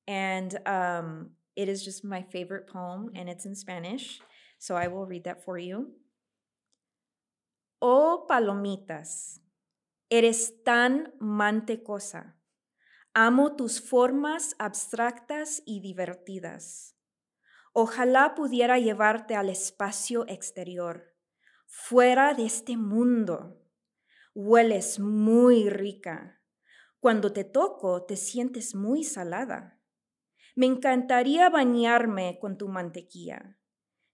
And 0.07 0.59
um, 0.67 1.31
it 1.55 1.67
is 1.69 1.83
just 1.83 2.03
my 2.03 2.21
favorite 2.21 2.67
poem, 2.67 3.09
and 3.15 3.29
it's 3.29 3.45
in 3.45 3.55
Spanish. 3.55 4.19
So 4.59 4.75
I 4.75 4.87
will 4.87 5.07
read 5.07 5.23
that 5.23 5.43
for 5.43 5.57
you. 5.57 5.91
Oh, 7.81 8.25
palomitas, 8.29 9.39
eres 10.11 10.51
tan 10.63 11.07
mantecosa 11.19 12.33
Amo 13.13 13.57
tus 13.57 13.81
formas 13.81 14.55
abstractas 14.57 15.61
y 15.65 15.81
divertidas. 15.81 16.95
Ojalá 17.73 18.36
pudiera 18.36 18.79
llevarte 18.79 19.36
al 19.36 19.49
espacio 19.49 20.25
exterior, 20.27 21.15
fuera 21.67 22.34
de 22.34 22.45
este 22.45 22.75
mundo. 22.75 23.62
Hueles 24.36 24.99
muy 24.99 25.69
rica. 25.69 26.41
Cuando 26.99 27.31
te 27.31 27.45
toco 27.45 28.03
te 28.03 28.17
sientes 28.17 28.75
muy 28.75 29.05
salada. 29.05 29.79
Me 30.53 30.65
encantaría 30.65 31.49
bañarme 31.49 32.39
con 32.41 32.57
tu 32.57 32.67
mantequilla. 32.67 33.57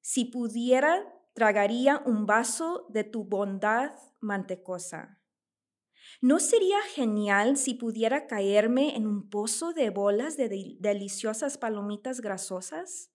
Si 0.02 0.26
pudiera, 0.26 1.12
tragaría 1.34 2.04
un 2.06 2.28
vaso 2.28 2.86
de 2.90 3.06
tu 3.06 3.24
bondad 3.24 3.92
mantecosa. 4.20 5.20
¿No 6.22 6.40
sería 6.40 6.80
genial 6.94 7.58
si 7.58 7.74
pudiera 7.74 8.28
caerme 8.28 8.96
en 8.96 9.08
un 9.08 9.30
pozo 9.30 9.74
de 9.74 9.90
bolas 9.90 10.38
de 10.38 10.78
deliciosas 10.80 11.58
palomitas 11.58 12.22
grasosas? 12.22 13.12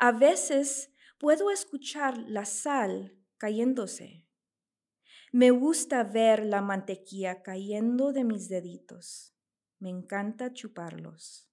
A 0.00 0.12
veces 0.12 0.90
puedo 1.18 1.50
escuchar 1.50 2.18
la 2.18 2.44
sal 2.44 3.16
cayéndose. 3.38 4.26
Me 5.32 5.50
gusta 5.50 6.04
ver 6.04 6.44
la 6.44 6.60
mantequilla 6.60 7.42
cayendo 7.42 8.12
de 8.12 8.24
mis 8.24 8.48
deditos. 8.48 9.34
Me 9.80 9.90
encanta 9.90 10.52
chuparlos. 10.52 11.48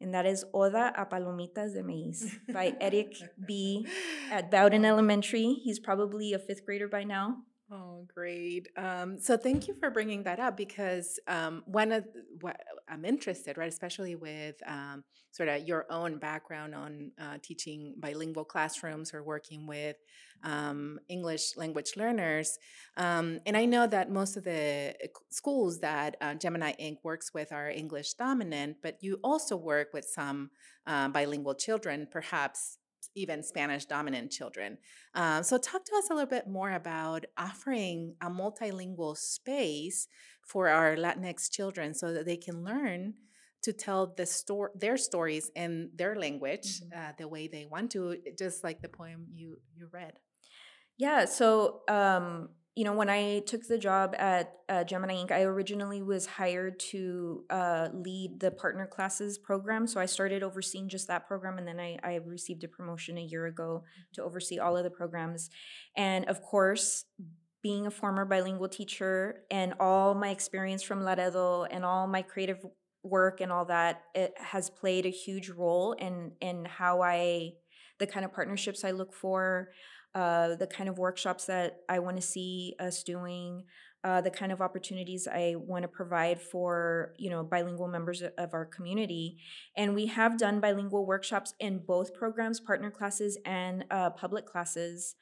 And 0.00 0.12
that 0.12 0.26
is 0.26 0.44
Oda 0.52 0.88
a 0.88 1.08
Palomitas 1.08 1.72
de 1.72 1.82
Maíz 1.82 2.40
by 2.52 2.76
Eric 2.80 3.14
B. 3.46 3.86
at 4.32 4.50
Bowden 4.50 4.84
Elementary. 4.84 5.60
He's 5.62 5.78
probably 5.78 6.32
a 6.32 6.38
fifth 6.38 6.64
grader 6.66 6.88
by 6.88 7.04
now. 7.04 7.44
Oh, 7.74 8.06
great. 8.14 8.68
Um, 8.76 9.18
so 9.18 9.38
thank 9.38 9.66
you 9.66 9.72
for 9.72 9.88
bringing 9.88 10.24
that 10.24 10.38
up 10.38 10.58
because 10.58 11.18
um, 11.26 11.62
one 11.64 11.90
of 11.90 12.04
what 12.42 12.60
I'm 12.86 13.06
interested, 13.06 13.56
right, 13.56 13.68
especially 13.68 14.14
with 14.14 14.56
um, 14.66 15.04
sort 15.30 15.48
of 15.48 15.66
your 15.66 15.86
own 15.88 16.18
background 16.18 16.74
on 16.74 17.12
uh, 17.18 17.38
teaching 17.40 17.94
bilingual 17.98 18.44
classrooms 18.44 19.14
or 19.14 19.22
working 19.22 19.66
with 19.66 19.96
um, 20.44 20.98
English 21.08 21.56
language 21.56 21.92
learners. 21.96 22.58
Um, 22.98 23.40
and 23.46 23.56
I 23.56 23.64
know 23.64 23.86
that 23.86 24.10
most 24.10 24.36
of 24.36 24.44
the 24.44 24.94
uh, 25.02 25.06
schools 25.30 25.80
that 25.80 26.18
uh, 26.20 26.34
Gemini 26.34 26.72
Ink 26.78 26.98
works 27.02 27.32
with 27.32 27.52
are 27.52 27.70
English 27.70 28.12
dominant, 28.14 28.76
but 28.82 28.98
you 29.00 29.18
also 29.24 29.56
work 29.56 29.94
with 29.94 30.04
some 30.04 30.50
uh, 30.86 31.08
bilingual 31.08 31.54
children, 31.54 32.06
perhaps 32.10 32.76
even 33.14 33.42
Spanish 33.42 33.84
dominant 33.84 34.30
children. 34.30 34.78
Uh, 35.14 35.42
so, 35.42 35.58
talk 35.58 35.84
to 35.84 35.94
us 35.96 36.10
a 36.10 36.14
little 36.14 36.28
bit 36.28 36.48
more 36.48 36.72
about 36.72 37.24
offering 37.36 38.14
a 38.20 38.28
multilingual 38.30 39.16
space 39.16 40.08
for 40.42 40.68
our 40.68 40.96
Latinx 40.96 41.50
children 41.50 41.94
so 41.94 42.12
that 42.12 42.26
they 42.26 42.36
can 42.36 42.64
learn 42.64 43.14
to 43.62 43.72
tell 43.72 44.12
the 44.16 44.26
story, 44.26 44.70
their 44.74 44.96
stories 44.96 45.50
in 45.54 45.90
their 45.94 46.16
language 46.16 46.80
mm-hmm. 46.80 46.98
uh, 46.98 47.12
the 47.18 47.28
way 47.28 47.46
they 47.46 47.64
want 47.64 47.92
to, 47.92 48.16
just 48.38 48.64
like 48.64 48.80
the 48.82 48.88
poem 48.88 49.26
you 49.32 49.58
you 49.74 49.88
read. 49.92 50.14
Yeah. 50.98 51.24
So. 51.26 51.80
Um, 51.88 52.50
you 52.74 52.84
know, 52.84 52.94
when 52.94 53.10
I 53.10 53.40
took 53.40 53.66
the 53.66 53.76
job 53.76 54.14
at 54.18 54.54
uh, 54.68 54.84
Gemini 54.84 55.14
Ink, 55.14 55.30
I 55.30 55.42
originally 55.42 56.02
was 56.02 56.24
hired 56.24 56.80
to 56.90 57.44
uh, 57.50 57.88
lead 57.92 58.40
the 58.40 58.50
partner 58.50 58.86
classes 58.86 59.36
program. 59.36 59.86
So 59.86 60.00
I 60.00 60.06
started 60.06 60.42
overseeing 60.42 60.88
just 60.88 61.06
that 61.08 61.28
program, 61.28 61.58
and 61.58 61.68
then 61.68 61.78
I, 61.78 61.98
I 62.02 62.14
received 62.24 62.64
a 62.64 62.68
promotion 62.68 63.18
a 63.18 63.22
year 63.22 63.46
ago 63.46 63.84
to 64.14 64.22
oversee 64.22 64.58
all 64.58 64.76
of 64.76 64.84
the 64.84 64.90
programs. 64.90 65.50
And 65.96 66.24
of 66.26 66.40
course, 66.40 67.04
being 67.62 67.86
a 67.86 67.90
former 67.90 68.24
bilingual 68.24 68.68
teacher 68.68 69.44
and 69.50 69.74
all 69.78 70.14
my 70.14 70.30
experience 70.30 70.82
from 70.82 71.04
Laredo 71.04 71.64
and 71.64 71.84
all 71.84 72.06
my 72.06 72.22
creative 72.22 72.64
work 73.02 73.42
and 73.42 73.52
all 73.52 73.66
that, 73.66 74.02
it 74.14 74.32
has 74.38 74.70
played 74.70 75.04
a 75.04 75.10
huge 75.10 75.50
role 75.50 75.92
in 75.92 76.32
in 76.40 76.64
how 76.64 77.02
I, 77.02 77.52
the 77.98 78.06
kind 78.06 78.24
of 78.24 78.32
partnerships 78.32 78.82
I 78.82 78.92
look 78.92 79.12
for 79.12 79.68
uh, 80.14 80.56
the 80.56 80.66
kind 80.66 80.88
of 80.88 80.98
workshops 80.98 81.46
that 81.46 81.80
I 81.88 81.98
want 81.98 82.16
to 82.16 82.22
see 82.22 82.74
us 82.78 83.02
doing, 83.02 83.64
uh, 84.04 84.20
the 84.20 84.30
kind 84.30 84.52
of 84.52 84.60
opportunities 84.60 85.26
I 85.26 85.54
want 85.56 85.82
to 85.82 85.88
provide 85.88 86.40
for 86.40 87.14
you 87.18 87.30
know 87.30 87.42
bilingual 87.42 87.88
members 87.88 88.22
of 88.22 88.54
our 88.54 88.66
community. 88.66 89.38
And 89.76 89.94
we 89.94 90.06
have 90.06 90.38
done 90.38 90.60
bilingual 90.60 91.06
workshops 91.06 91.54
in 91.60 91.80
both 91.86 92.14
programs, 92.14 92.60
partner 92.60 92.90
classes 92.90 93.38
and 93.44 93.84
uh, 93.90 94.10
public 94.10 94.46
classes. 94.46 95.14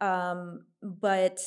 Um, 0.00 0.66
but 0.82 1.40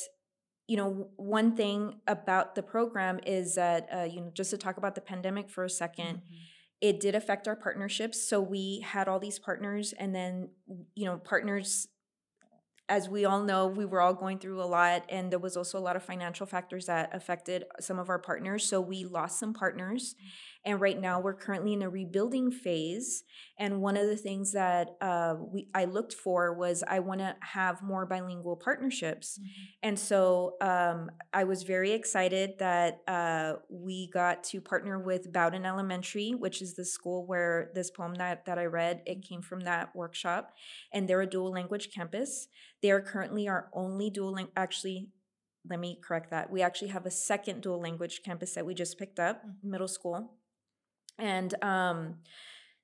you 0.66 0.76
know, 0.76 1.08
one 1.16 1.56
thing 1.56 2.00
about 2.06 2.54
the 2.54 2.62
program 2.62 3.20
is 3.26 3.54
that 3.54 3.88
uh, 3.94 4.02
you 4.02 4.20
know 4.20 4.30
just 4.34 4.50
to 4.50 4.58
talk 4.58 4.76
about 4.76 4.94
the 4.94 5.00
pandemic 5.00 5.48
for 5.50 5.64
a 5.64 5.68
2nd 5.68 5.96
mm-hmm 5.96 6.36
it 6.80 7.00
did 7.00 7.14
affect 7.14 7.48
our 7.48 7.56
partnerships 7.56 8.28
so 8.28 8.40
we 8.40 8.80
had 8.80 9.08
all 9.08 9.18
these 9.18 9.38
partners 9.38 9.92
and 9.98 10.14
then 10.14 10.48
you 10.94 11.04
know 11.04 11.18
partners 11.18 11.88
as 12.88 13.08
we 13.08 13.24
all 13.24 13.42
know, 13.42 13.66
we 13.66 13.84
were 13.84 14.00
all 14.00 14.14
going 14.14 14.38
through 14.38 14.62
a 14.62 14.64
lot, 14.64 15.04
and 15.08 15.30
there 15.30 15.38
was 15.38 15.56
also 15.56 15.78
a 15.78 15.80
lot 15.80 15.96
of 15.96 16.02
financial 16.02 16.46
factors 16.46 16.86
that 16.86 17.14
affected 17.14 17.64
some 17.80 17.98
of 17.98 18.08
our 18.08 18.18
partners. 18.18 18.64
So 18.64 18.80
we 18.80 19.04
lost 19.04 19.38
some 19.38 19.52
partners. 19.52 20.14
And 20.64 20.80
right 20.80 21.00
now, 21.00 21.20
we're 21.20 21.34
currently 21.34 21.72
in 21.72 21.82
a 21.82 21.88
rebuilding 21.88 22.50
phase. 22.50 23.24
And 23.58 23.80
one 23.80 23.96
of 23.96 24.06
the 24.06 24.16
things 24.16 24.52
that 24.52 24.96
uh, 25.00 25.36
we 25.38 25.68
I 25.74 25.84
looked 25.84 26.12
for 26.12 26.52
was 26.52 26.82
I 26.86 26.98
want 26.98 27.20
to 27.20 27.36
have 27.40 27.82
more 27.82 28.06
bilingual 28.06 28.56
partnerships. 28.56 29.38
Mm-hmm. 29.38 29.88
And 29.88 29.98
so 29.98 30.56
um, 30.60 31.10
I 31.32 31.44
was 31.44 31.62
very 31.62 31.92
excited 31.92 32.54
that 32.58 33.00
uh, 33.06 33.54
we 33.70 34.10
got 34.12 34.44
to 34.44 34.60
partner 34.60 34.98
with 34.98 35.32
Bowden 35.32 35.64
Elementary, 35.64 36.30
which 36.30 36.60
is 36.60 36.74
the 36.74 36.84
school 36.84 37.26
where 37.26 37.70
this 37.74 37.90
poem 37.90 38.14
that, 38.14 38.44
that 38.46 38.58
I 38.58 38.64
read, 38.64 39.02
it 39.06 39.22
came 39.22 39.42
from 39.42 39.60
that 39.60 39.94
workshop. 39.94 40.52
And 40.92 41.08
they're 41.08 41.22
a 41.22 41.26
dual 41.26 41.52
language 41.52 41.90
campus. 41.94 42.48
They 42.82 42.90
are 42.90 43.00
currently 43.00 43.48
our 43.48 43.70
only 43.72 44.10
dual 44.10 44.32
language, 44.32 44.54
actually, 44.56 45.08
let 45.68 45.80
me 45.80 45.98
correct 46.02 46.30
that. 46.30 46.50
We 46.50 46.62
actually 46.62 46.88
have 46.88 47.06
a 47.06 47.10
second 47.10 47.62
dual 47.62 47.80
language 47.80 48.22
campus 48.24 48.54
that 48.54 48.64
we 48.64 48.74
just 48.74 48.98
picked 48.98 49.18
up, 49.18 49.42
mm-hmm. 49.44 49.70
middle 49.70 49.88
school. 49.88 50.37
And 51.18 51.54
um, 51.62 52.16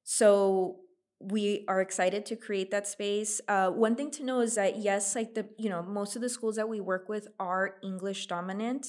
so 0.03 0.81
we 1.20 1.64
are 1.68 1.81
excited 1.81 2.27
to 2.27 2.37
create 2.37 2.70
that 2.70 2.87
space. 2.87 3.40
Uh, 3.49 3.70
one 3.70 3.97
thing 3.97 4.11
to 4.12 4.25
know 4.25 4.40
is 4.40 4.57
that 4.57 4.79
yes, 4.79 5.14
like 5.14 5.35
the 5.35 5.47
you 5.59 5.70
know 5.70 5.83
most 5.83 6.16
of 6.16 6.23
the 6.23 6.29
schools 6.29 6.57
that 6.57 6.68
we 6.68 6.81
work 6.81 7.09
with 7.09 7.29
are 7.38 7.77
English 7.83 8.27
dominant, 8.27 8.88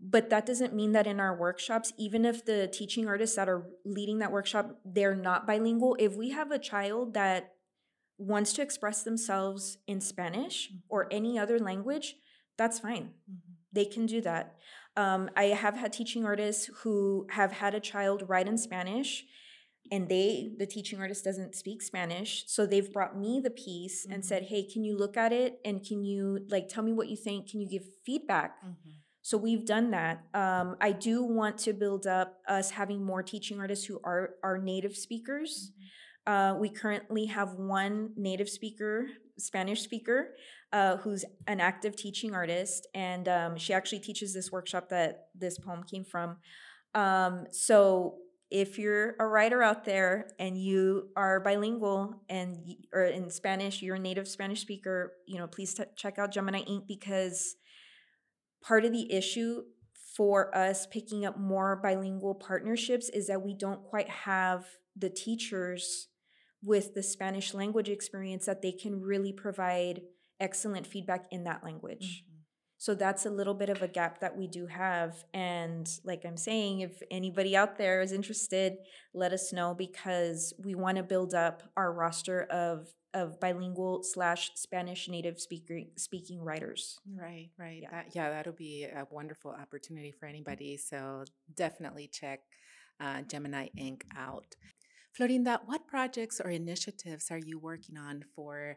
but 0.00 0.30
that 0.30 0.46
doesn't 0.46 0.74
mean 0.74 0.92
that 0.92 1.06
in 1.06 1.20
our 1.20 1.36
workshops, 1.36 1.92
even 1.98 2.24
if 2.24 2.44
the 2.44 2.66
teaching 2.66 3.06
artists 3.06 3.36
that 3.36 3.48
are 3.48 3.66
leading 3.84 4.18
that 4.18 4.32
workshop 4.32 4.80
they're 4.84 5.14
not 5.14 5.46
bilingual, 5.46 5.96
if 5.98 6.16
we 6.16 6.30
have 6.30 6.50
a 6.50 6.58
child 6.58 7.14
that 7.14 7.52
wants 8.18 8.52
to 8.52 8.62
express 8.62 9.02
themselves 9.02 9.78
in 9.86 10.00
Spanish 10.00 10.70
or 10.88 11.08
any 11.10 11.38
other 11.38 11.58
language, 11.58 12.16
that's 12.58 12.78
fine. 12.78 13.10
They 13.72 13.84
can 13.84 14.06
do 14.06 14.20
that. 14.22 14.56
Um, 15.00 15.30
I 15.34 15.44
have 15.44 15.76
had 15.76 15.92
teaching 15.94 16.26
artists 16.26 16.68
who 16.80 17.26
have 17.30 17.52
had 17.52 17.74
a 17.74 17.80
child 17.80 18.24
write 18.28 18.46
in 18.46 18.58
Spanish 18.58 19.24
and 19.90 20.08
they 20.10 20.52
the 20.58 20.66
teaching 20.66 21.00
artist 21.00 21.24
doesn't 21.24 21.54
speak 21.54 21.80
spanish 21.82 22.44
so 22.46 22.66
they've 22.66 22.92
brought 22.92 23.18
me 23.18 23.40
the 23.42 23.50
piece 23.50 24.06
and 24.08 24.24
said 24.24 24.42
hey 24.44 24.62
can 24.62 24.84
you 24.84 24.96
look 24.96 25.16
at 25.16 25.32
it 25.32 25.58
and 25.64 25.82
can 25.82 26.04
you 26.04 26.44
like 26.48 26.68
tell 26.68 26.84
me 26.84 26.92
what 26.92 27.08
you 27.08 27.16
think? 27.16 27.50
Can 27.50 27.60
you 27.60 27.68
give 27.68 27.82
feedback? 28.04 28.56
So 29.22 29.36
we've 29.36 29.66
done 29.66 29.90
that. 29.90 30.16
Um, 30.34 30.76
i 30.80 30.92
do 30.92 31.22
want 31.22 31.56
to 31.66 31.72
build 31.72 32.06
up 32.06 32.28
us 32.46 32.70
having 32.70 33.00
more 33.02 33.22
teaching 33.22 33.58
artists 33.58 33.86
who 33.86 34.00
are 34.04 34.24
are 34.42 34.58
native 34.58 34.94
speakers. 34.96 35.72
Uh, 36.26 36.54
we 36.58 36.68
currently 36.68 37.24
have 37.26 37.54
one 37.54 38.10
native 38.16 38.50
speaker 38.50 39.06
spanish 39.38 39.80
speaker 39.80 40.18
uh, 40.72 40.96
who's 40.98 41.24
an 41.46 41.60
active 41.60 41.96
teaching 41.96 42.34
artist 42.34 42.86
and 42.94 43.28
um, 43.28 43.56
she 43.56 43.72
actually 43.72 43.98
teaches 43.98 44.32
this 44.32 44.52
workshop 44.52 44.88
that 44.88 45.28
this 45.34 45.58
poem 45.58 45.82
came 45.82 46.04
from 46.04 46.36
um, 46.94 47.46
so 47.50 48.16
if 48.50 48.78
you're 48.78 49.14
a 49.20 49.26
writer 49.26 49.62
out 49.62 49.84
there 49.84 50.32
and 50.38 50.60
you 50.60 51.08
are 51.14 51.38
bilingual 51.40 52.20
and 52.28 52.58
or 52.92 53.04
in 53.04 53.30
Spanish, 53.30 53.80
you're 53.80 53.96
a 53.96 54.00
native 54.00 54.26
Spanish 54.26 54.60
speaker, 54.60 55.12
you 55.26 55.38
know, 55.38 55.46
please 55.46 55.72
t- 55.72 55.84
check 55.96 56.18
out 56.18 56.32
Gemini 56.32 56.60
Ink 56.60 56.84
because 56.88 57.54
part 58.62 58.84
of 58.84 58.92
the 58.92 59.12
issue 59.12 59.62
for 60.16 60.54
us 60.56 60.86
picking 60.86 61.24
up 61.24 61.38
more 61.38 61.76
bilingual 61.80 62.34
partnerships 62.34 63.08
is 63.10 63.28
that 63.28 63.42
we 63.42 63.54
don't 63.54 63.84
quite 63.84 64.08
have 64.08 64.66
the 64.96 65.08
teachers 65.08 66.08
with 66.62 66.94
the 66.94 67.02
Spanish 67.02 67.54
language 67.54 67.88
experience 67.88 68.46
that 68.46 68.62
they 68.62 68.72
can 68.72 69.00
really 69.00 69.32
provide 69.32 70.02
excellent 70.40 70.86
feedback 70.86 71.26
in 71.30 71.44
that 71.44 71.62
language. 71.62 72.24
So 72.78 72.94
that's 72.94 73.26
a 73.26 73.30
little 73.30 73.52
bit 73.52 73.68
of 73.68 73.82
a 73.82 73.88
gap 73.88 74.20
that 74.20 74.38
we 74.38 74.46
do 74.46 74.66
have. 74.66 75.22
And 75.34 75.86
like 76.02 76.24
I'm 76.24 76.38
saying, 76.38 76.80
if 76.80 77.02
anybody 77.10 77.54
out 77.54 77.76
there 77.76 78.00
is 78.00 78.10
interested, 78.10 78.78
let 79.12 79.34
us 79.34 79.52
know 79.52 79.74
because 79.74 80.54
we 80.64 80.74
want 80.74 80.96
to 80.96 81.02
build 81.02 81.34
up 81.34 81.62
our 81.76 81.92
roster 81.92 82.44
of 82.44 82.88
of 83.12 83.40
bilingual 83.40 84.02
slash 84.02 84.52
Spanish 84.54 85.08
native 85.08 85.40
speaker 85.40 85.80
speaking 85.96 86.40
writers. 86.40 86.96
Right, 87.04 87.50
right. 87.58 87.80
Yeah. 87.82 87.90
That, 87.90 88.06
yeah, 88.14 88.30
that'll 88.30 88.52
be 88.52 88.84
a 88.84 89.06
wonderful 89.10 89.50
opportunity 89.50 90.12
for 90.12 90.26
anybody. 90.26 90.76
So 90.76 91.24
definitely 91.54 92.08
check 92.10 92.40
uh, 93.00 93.22
Gemini 93.22 93.68
Ink 93.76 94.04
out. 94.16 94.54
Florinda, 95.18 95.58
what 95.66 95.88
projects 95.88 96.40
or 96.40 96.50
initiatives 96.50 97.30
are 97.30 97.40
you 97.44 97.58
working 97.58 97.98
on 97.98 98.22
for 98.34 98.76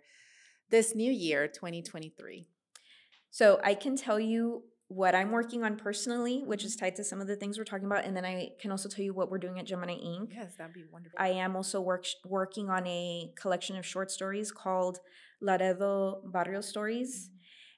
this 0.74 0.96
new 0.96 1.12
year, 1.12 1.48
2023? 1.48 2.48
So 3.30 3.60
I 3.64 3.76
can 3.76 3.96
tell 3.96 4.20
you 4.20 4.64
what 4.88 5.14
I'm 5.14 5.30
working 5.30 5.64
on 5.64 5.78
personally, 5.78 6.42
which 6.44 6.66
is 6.66 6.76
tied 6.76 6.96
to 6.96 7.04
some 7.04 7.22
of 7.22 7.28
the 7.28 7.36
things 7.36 7.60
we're 7.60 7.64
talking 7.64 7.86
about, 7.86 8.06
and 8.06 8.18
then 8.18 8.26
I 8.26 8.50
can 8.60 8.72
also 8.72 8.90
tell 8.90 9.06
you 9.06 9.14
what 9.14 9.30
we're 9.30 9.38
doing 9.38 9.60
at 9.60 9.66
Gemini 9.66 9.94
Ink. 9.94 10.32
Yes, 10.34 10.56
that'd 10.58 10.74
be 10.74 10.86
wonderful. 10.92 11.16
I 11.20 11.30
am 11.30 11.56
also 11.56 11.80
work, 11.80 12.06
working 12.26 12.72
on 12.72 12.88
a 12.88 13.32
collection 13.40 13.78
of 13.78 13.86
short 13.86 14.10
stories 14.10 14.52
called 14.52 14.98
Laredo 15.42 16.22
Barrio 16.26 16.62
Stories. 16.62 17.30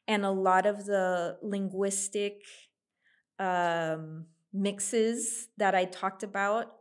And 0.08 0.24
a 0.24 0.32
lot 0.32 0.66
of 0.66 0.86
the 0.86 1.38
linguistic 1.42 2.44
um, 3.40 4.26
mixes 4.54 5.50
that 5.58 5.76
I 5.76 5.84
talked 5.84 6.24
about 6.24 6.72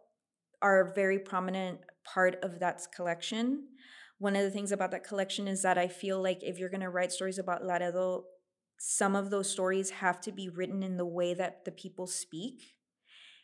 are 0.62 0.80
a 0.80 0.94
very 0.94 1.18
prominent 1.18 1.80
part 2.04 2.36
of 2.44 2.60
that 2.60 2.82
collection. 2.94 3.64
One 4.24 4.36
of 4.36 4.42
the 4.42 4.50
things 4.50 4.72
about 4.72 4.90
that 4.92 5.04
collection 5.04 5.46
is 5.46 5.60
that 5.60 5.76
I 5.76 5.86
feel 5.86 6.18
like 6.22 6.42
if 6.42 6.58
you're 6.58 6.70
going 6.70 6.80
to 6.80 6.88
write 6.88 7.12
stories 7.12 7.38
about 7.38 7.62
Laredo, 7.62 8.24
some 8.78 9.14
of 9.14 9.28
those 9.28 9.50
stories 9.50 9.90
have 9.90 10.18
to 10.22 10.32
be 10.32 10.48
written 10.48 10.82
in 10.82 10.96
the 10.96 11.04
way 11.04 11.34
that 11.34 11.66
the 11.66 11.70
people 11.70 12.06
speak. 12.06 12.62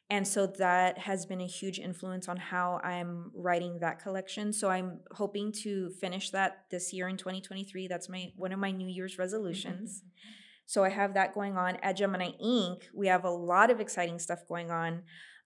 And 0.09 0.27
so 0.27 0.47
that 0.47 0.97
has 1.01 1.27
been 1.27 1.43
a 1.43 1.47
huge 1.47 1.79
influence 1.79 2.31
on 2.31 2.39
how 2.39 2.81
I'm 2.83 3.31
writing 3.35 3.81
that 3.81 4.03
collection. 4.03 4.55
So 4.55 4.71
I'm 4.71 5.01
hoping 5.11 5.53
to 5.65 5.91
finish 6.01 6.31
that 6.31 6.65
this 6.71 6.95
year 6.95 7.09
in 7.09 7.19
2023. 7.19 7.87
That's 7.87 8.09
my 8.09 8.33
one 8.35 8.53
of 8.53 8.59
my 8.59 8.71
New 8.71 8.89
Year's 8.89 9.19
resolutions. 9.19 9.99
Mm-hmm. 9.99 10.31
So 10.65 10.83
I 10.83 10.89
have 10.89 11.13
that 11.13 11.35
going 11.35 11.59
on 11.59 11.77
at 11.83 11.99
Gemini 11.99 12.31
Ink. 12.41 12.89
We 12.95 13.09
have 13.09 13.25
a 13.25 13.31
lot 13.31 13.71
of 13.71 13.81
exciting 13.81 14.19
stuff 14.19 14.49
going 14.49 14.71
on. 14.71 15.03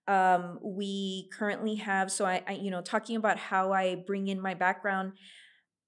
Um, 0.06 0.58
we 0.62 1.30
currently 1.32 1.76
have 1.76 2.12
so 2.12 2.26
I, 2.26 2.42
I 2.46 2.52
you 2.52 2.70
know 2.70 2.82
talking 2.82 3.16
about 3.16 3.38
how 3.38 3.72
I 3.72 3.94
bring 3.94 4.28
in 4.28 4.40
my 4.40 4.54
background. 4.54 5.12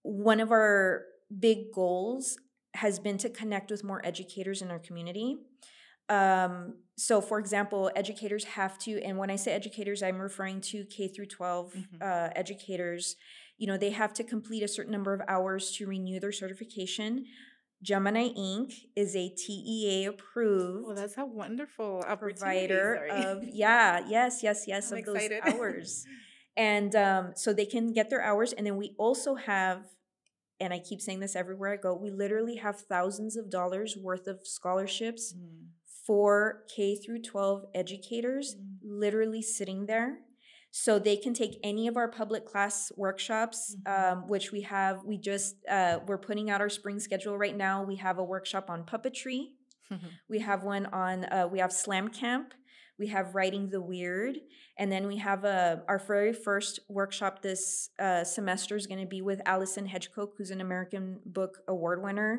One 0.03 0.41
of 0.41 0.51
our 0.53 1.03
big 1.39 1.73
goals 1.75 2.39
has 2.75 2.99
been 2.99 3.19
to 3.19 3.29
connect 3.29 3.71
with 3.71 3.85
more 3.85 4.05
educators 4.05 4.63
in 4.63 4.71
our 4.71 4.79
community. 4.79 5.37
Um, 6.09 6.75
so, 6.97 7.21
for 7.21 7.39
example, 7.39 7.91
educators 7.97 8.45
have 8.45 8.79
to, 8.81 9.03
and 9.03 9.19
when 9.19 9.31
I 9.31 9.37
say 9.37 9.53
educators, 9.53 10.03
I'm 10.03 10.19
referring 10.19 10.61
to 10.63 10.85
K 10.85 11.09
through 11.09 11.27
12 11.27 11.75
Mhm. 11.75 12.03
uh, 12.03 12.31
educators. 12.37 13.17
You 13.59 13.67
know, 13.67 13.77
they 13.77 13.91
have 13.91 14.13
to 14.15 14.25
complete 14.25 14.63
a 14.63 14.69
certain 14.69 14.93
number 14.93 15.13
of 15.13 15.21
hours 15.27 15.73
to 15.73 15.87
renew 15.87 16.21
their 16.21 16.33
certification. 16.33 17.27
Gemini 17.83 18.29
Ink 18.29 18.73
is 18.97 19.15
a 19.15 19.29
TEA 19.29 20.07
approved 20.07 20.87
Well, 20.87 20.97
that's 20.97 21.19
a 21.19 21.25
wonderful 21.25 22.05
provider 22.19 23.07
of 23.11 23.45
yeah 23.53 24.01
yes 24.09 24.43
yes 24.43 24.65
yes 24.67 24.91
I'm 24.93 24.99
of 24.99 25.05
those 25.05 25.29
hours. 25.43 26.05
And 26.59 26.97
um, 26.97 27.33
so 27.35 27.53
they 27.53 27.67
can 27.67 27.93
get 27.93 28.09
their 28.09 28.23
hours 28.23 28.55
and 28.55 28.67
then 28.67 28.77
we 28.79 28.95
also 28.97 29.35
have 29.35 29.85
and 30.59 30.73
i 30.73 30.79
keep 30.79 31.03
saying 31.03 31.21
this 31.21 31.37
everywhere 31.37 31.73
i 31.75 31.77
go 31.77 31.95
we 31.95 32.11
literally 32.11 32.57
have 32.57 32.81
thousands 32.81 33.37
of 33.37 33.51
dollars 33.51 33.95
worth 34.01 34.27
of 34.27 34.41
scholarships 34.47 35.35
Mm, 35.35 35.67
for 36.07 36.62
k 36.75 36.97
through 36.97 37.21
12 37.21 37.65
educators 37.75 38.55
mm, 38.55 38.79
literally 38.83 39.43
sitting 39.43 39.85
there 39.85 40.21
so 40.85 40.99
they 40.99 41.17
can 41.25 41.33
take 41.43 41.55
any 41.71 41.85
of 41.89 41.97
our 41.97 42.09
public 42.21 42.45
class 42.53 42.93
workshops 43.05 43.59
Mhm. 43.75 43.93
um, 43.97 44.17
which 44.33 44.47
we 44.53 44.61
have 44.77 44.97
we 45.11 45.17
just 45.31 45.53
uh, 45.77 45.97
we're 46.07 46.25
putting 46.29 46.51
out 46.51 46.61
our 46.61 46.69
spring 46.79 46.99
schedule 47.01 47.37
right 47.45 47.57
now. 47.57 47.75
We 47.93 47.97
have 48.07 48.17
a 48.19 48.25
workshop 48.35 48.67
on 48.75 48.85
puppetry. 48.93 49.41
We 50.29 50.39
have 50.41 50.61
one 50.65 50.85
on 51.05 51.17
uh, 51.35 51.47
we 51.53 51.59
have 51.65 51.73
slam 51.73 52.07
camp. 52.09 52.49
We 52.99 53.07
have 53.17 53.35
writing 53.39 53.65
the 53.71 53.81
weird. 53.93 54.35
And 54.79 54.89
then 54.93 55.05
we 55.12 55.17
have 55.29 55.45
a 55.45 55.83
our 55.91 55.99
very 56.15 56.35
first 56.49 56.75
workshop 56.99 57.35
this 57.49 57.65
uh, 58.07 58.25
semester 58.25 58.75
is 58.81 58.87
going 58.91 59.01
to 59.09 59.12
be 59.17 59.23
with 59.31 59.41
Allison 59.47 59.87
Hedge 59.87 60.09
Coke 60.17 60.33
who's 60.37 60.51
an 60.57 60.61
american 60.69 61.05
book 61.25 61.53
award 61.75 61.99
winner. 62.07 62.33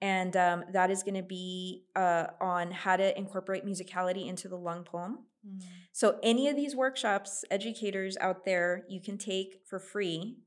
And 0.00 0.32
um, 0.46 0.58
that 0.76 0.88
is 0.94 1.00
going 1.06 1.20
to 1.24 1.28
be 1.40 1.84
uh, 2.04 2.26
on 2.40 2.64
how 2.82 2.94
to 3.02 3.06
incorporate 3.22 3.62
musicality 3.64 4.24
into 4.32 4.46
the 4.48 4.60
long 4.68 4.80
poem 4.84 5.14
mm. 5.46 5.62
so 5.92 6.18
any 6.22 6.48
of 6.48 6.56
these 6.56 6.74
workshops 6.76 7.44
educators 7.50 8.16
out 8.20 8.44
there 8.44 8.84
you 8.88 9.00
can 9.00 9.18
take 9.18 9.60
for 9.68 9.78
free 9.78 10.38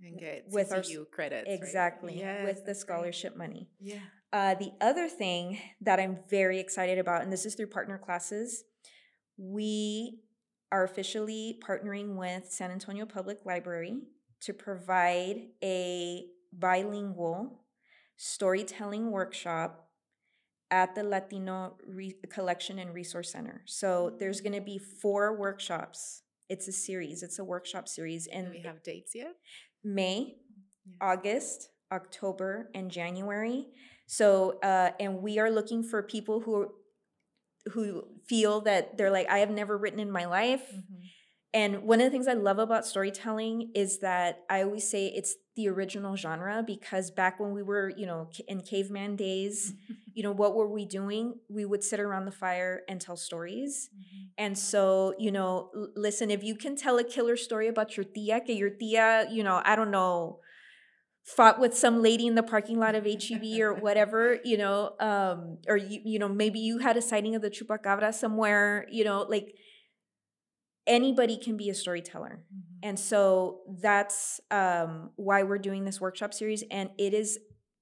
And 0.00 0.18
get 0.18 0.44
With 0.50 0.72
our 0.72 0.80
CCU 0.82 1.08
credits. 1.10 1.48
right? 1.48 1.58
exactly 1.58 2.18
Yes, 2.18 2.44
with 2.44 2.56
the 2.60 2.62
that's 2.66 2.84
great. 2.84 2.94
scholarship 2.94 3.36
money 3.36 3.68
Yeah. 3.80 3.98
uh, 4.32 4.54
the 4.54 4.72
other 4.80 5.08
thing 5.08 5.58
that 5.80 5.98
I'm 6.00 6.18
very 6.28 6.58
excited 6.60 6.98
about, 6.98 7.22
and 7.22 7.32
this 7.32 7.46
is 7.46 7.54
through 7.54 7.68
partner 7.68 7.98
classes, 7.98 8.64
we 9.38 10.20
are 10.72 10.84
officially 10.84 11.58
partnering 11.66 12.16
with 12.16 12.46
San 12.50 12.70
Antonio 12.70 13.06
Public 13.06 13.38
Library 13.46 13.98
to 14.40 14.52
provide 14.52 15.36
a 15.62 16.26
bilingual 16.52 17.62
storytelling 18.16 19.10
workshop 19.10 19.85
at 20.70 20.94
the 20.94 21.02
Latino 21.04 21.76
Re- 21.86 22.16
Collection 22.30 22.78
and 22.78 22.92
Resource 22.94 23.30
Center. 23.32 23.62
So 23.66 24.16
there's 24.18 24.40
going 24.40 24.54
to 24.54 24.60
be 24.60 24.78
four 24.78 25.36
workshops. 25.38 26.22
It's 26.48 26.68
a 26.68 26.72
series, 26.72 27.22
it's 27.22 27.38
a 27.38 27.44
workshop 27.44 27.88
series. 27.88 28.26
And 28.26 28.46
And 28.46 28.54
we 28.54 28.60
have 28.62 28.82
dates 28.82 29.12
yet? 29.14 29.34
May, 29.84 30.36
Yeah. 30.86 30.94
August, 31.00 31.70
October, 31.92 32.70
and 32.74 32.90
January. 32.90 33.66
So, 34.06 34.58
uh, 34.62 34.92
and 35.00 35.20
we 35.22 35.38
are 35.38 35.50
looking 35.50 35.82
for 35.82 36.02
people 36.02 36.40
who 36.40 36.72
who 37.72 38.04
feel 38.28 38.60
that 38.62 38.96
they're 38.96 39.10
like, 39.10 39.28
I 39.28 39.38
have 39.38 39.50
never 39.50 39.76
written 39.76 39.98
in 40.00 40.10
my 40.10 40.26
life. 40.26 40.72
Mhm. 40.72 41.10
And 41.54 41.84
one 41.84 42.00
of 42.00 42.04
the 42.04 42.10
things 42.10 42.28
I 42.28 42.34
love 42.34 42.58
about 42.58 42.84
storytelling 42.84 43.70
is 43.74 44.00
that 44.00 44.44
I 44.50 44.62
always 44.62 44.88
say 44.88 45.06
it's 45.06 45.36
the 45.54 45.68
original 45.68 46.14
genre 46.16 46.62
because 46.66 47.10
back 47.10 47.40
when 47.40 47.52
we 47.52 47.62
were, 47.62 47.92
you 47.96 48.04
know, 48.04 48.28
in 48.46 48.60
caveman 48.60 49.16
days, 49.16 49.72
you 50.14 50.22
know, 50.22 50.32
what 50.32 50.54
were 50.54 50.68
we 50.68 50.84
doing? 50.84 51.34
We 51.48 51.64
would 51.64 51.82
sit 51.82 51.98
around 51.98 52.26
the 52.26 52.30
fire 52.32 52.82
and 52.88 53.00
tell 53.00 53.16
stories. 53.16 53.88
And 54.36 54.58
so, 54.58 55.14
you 55.18 55.32
know, 55.32 55.70
l- 55.74 55.88
listen, 55.96 56.30
if 56.30 56.44
you 56.44 56.56
can 56.56 56.76
tell 56.76 56.98
a 56.98 57.04
killer 57.04 57.36
story 57.36 57.68
about 57.68 57.96
your 57.96 58.04
tia, 58.04 58.40
que 58.40 58.54
your 58.54 58.70
tia, 58.70 59.26
you 59.30 59.42
know, 59.42 59.62
I 59.64 59.76
don't 59.76 59.90
know, 59.90 60.40
fought 61.24 61.58
with 61.58 61.76
some 61.76 62.02
lady 62.02 62.26
in 62.26 62.34
the 62.34 62.42
parking 62.42 62.78
lot 62.78 62.94
of 62.94 63.04
HEB 63.04 63.60
or 63.60 63.74
whatever, 63.86 64.38
you 64.44 64.56
know, 64.58 64.92
um, 65.00 65.58
or 65.66 65.76
you, 65.76 66.00
you 66.04 66.18
know, 66.18 66.28
maybe 66.28 66.58
you 66.58 66.78
had 66.78 66.96
a 66.96 67.02
sighting 67.02 67.34
of 67.34 67.42
the 67.42 67.50
chupacabra 67.50 68.12
somewhere, 68.14 68.86
you 68.90 69.04
know, 69.04 69.26
like 69.28 69.54
anybody 70.86 71.36
can 71.36 71.56
be 71.56 71.70
a 71.70 71.74
storyteller. 71.74 72.40
Mm-hmm. 72.54 72.88
And 72.88 72.98
so 72.98 73.60
that's 73.80 74.40
um, 74.50 75.10
why 75.16 75.42
we're 75.42 75.58
doing 75.58 75.84
this 75.84 76.00
workshop 76.00 76.32
series. 76.32 76.62
And 76.70 76.90
it 76.98 77.14
is 77.14 77.38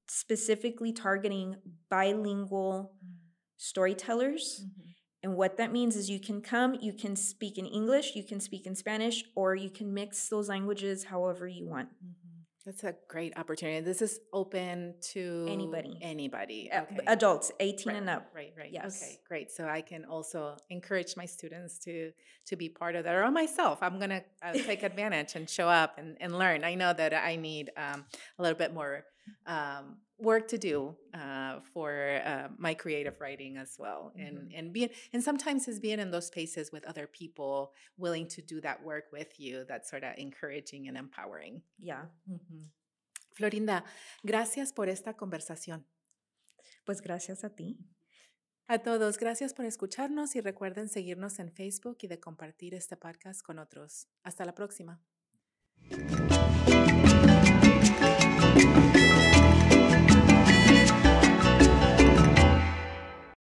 specifically 0.08 0.92
targeting 0.92 1.56
bilingual 1.90 2.92
mm-hmm. 2.96 3.14
storytellers. 3.56 4.62
Mm-hmm. 4.62 4.80
And 5.22 5.36
what 5.36 5.56
that 5.56 5.72
means 5.72 5.96
is 5.96 6.10
you 6.10 6.20
can 6.20 6.42
come, 6.42 6.76
you 6.82 6.92
can 6.92 7.16
speak 7.16 7.56
in 7.56 7.64
English, 7.64 8.14
you 8.14 8.22
can 8.24 8.40
speak 8.40 8.66
in 8.66 8.74
Spanish, 8.74 9.24
or 9.34 9.54
you 9.54 9.70
can 9.70 9.94
mix 9.94 10.28
those 10.28 10.50
languages 10.50 11.04
however 11.04 11.48
you 11.48 11.66
want. 11.66 11.88
That's 12.64 12.83
a 12.83 12.94
great 13.09 13.37
opportunity. 13.38 13.81
This 13.85 14.00
is 14.00 14.20
open 14.33 14.94
to 15.12 15.46
Anybody. 15.50 15.98
Anybody. 16.00 16.70
Uh, 16.72 16.83
Okay. 16.83 16.98
Adults, 17.07 17.53
18 17.61 17.92
Right, 17.92 17.98
and 18.00 18.09
up. 18.09 18.31
Right, 18.35 18.55
right. 18.57 18.70
Yes. 18.72 19.03
Okay, 19.03 19.18
great. 19.29 19.50
So 19.50 19.68
I 19.68 19.83
can 19.83 20.07
also 20.07 20.57
encourage 20.70 21.14
my 21.16 21.27
students 21.27 21.79
to 21.81 22.12
to 22.46 22.57
be 22.57 22.68
part 22.70 22.94
of 22.96 23.05
that, 23.05 23.14
or 23.14 23.31
myself. 23.31 23.79
I'm 23.83 23.98
gonna 23.98 24.22
uh, 24.42 24.53
take 24.55 24.83
advantage 24.90 25.35
and 25.35 25.48
show 25.48 25.68
up 25.68 25.98
and, 25.98 26.16
and 26.20 26.38
learn. 26.38 26.64
I 26.64 26.74
know 26.74 26.92
that 26.94 27.12
I 27.12 27.37
need 27.37 27.70
um, 27.77 28.05
a 28.38 28.42
little 28.42 28.59
bit 28.59 28.72
more 28.72 29.05
um, 29.46 29.96
work 30.18 30.48
to 30.48 30.59
do 30.59 30.94
uh, 31.12 31.61
for 31.72 32.20
uh, 32.24 32.48
my 32.59 32.74
creative 32.74 33.20
writing 33.20 33.57
as 33.57 33.77
well, 33.79 34.12
and 34.16 34.53
and 34.55 34.72
being 34.72 34.90
and 35.12 35.22
sometimes 35.22 35.68
is 35.68 35.81
being 35.81 35.98
in 35.98 36.11
those 36.11 36.27
spaces 36.27 36.70
with 36.72 36.85
other 36.87 37.07
people 37.07 37.72
willing 37.96 38.27
to 38.29 38.42
do 38.42 38.61
that 38.61 38.83
work 38.83 39.05
with 39.12 39.38
you. 39.38 39.64
That's 39.68 39.90
sort 39.90 40.05
of 40.05 40.14
encouraging 40.16 40.88
and 40.88 40.96
empowering. 40.96 41.62
Yeah. 41.79 42.07
Florinda, 43.35 43.85
gracias 44.24 44.72
por 44.72 44.88
esta 44.88 45.14
conversación. 45.14 45.85
Pues 46.85 47.00
gracias 47.00 47.44
a 47.44 47.50
ti. 47.50 47.79
A 48.66 48.79
todos, 48.79 49.18
gracias 49.18 49.53
por 49.53 49.66
escucharnos 49.66 50.37
y 50.37 50.40
recuerden 50.40 50.88
seguirnos 50.88 51.38
en 51.38 51.53
Facebook 51.53 51.98
y 52.00 52.07
de 52.07 52.18
compartir 52.18 52.74
este 52.74 52.96
podcast 52.96 53.42
con 53.42 53.59
otros. 53.59 54.09
Hasta 54.22 54.44
la 54.44 54.55
próxima. 54.55 55.03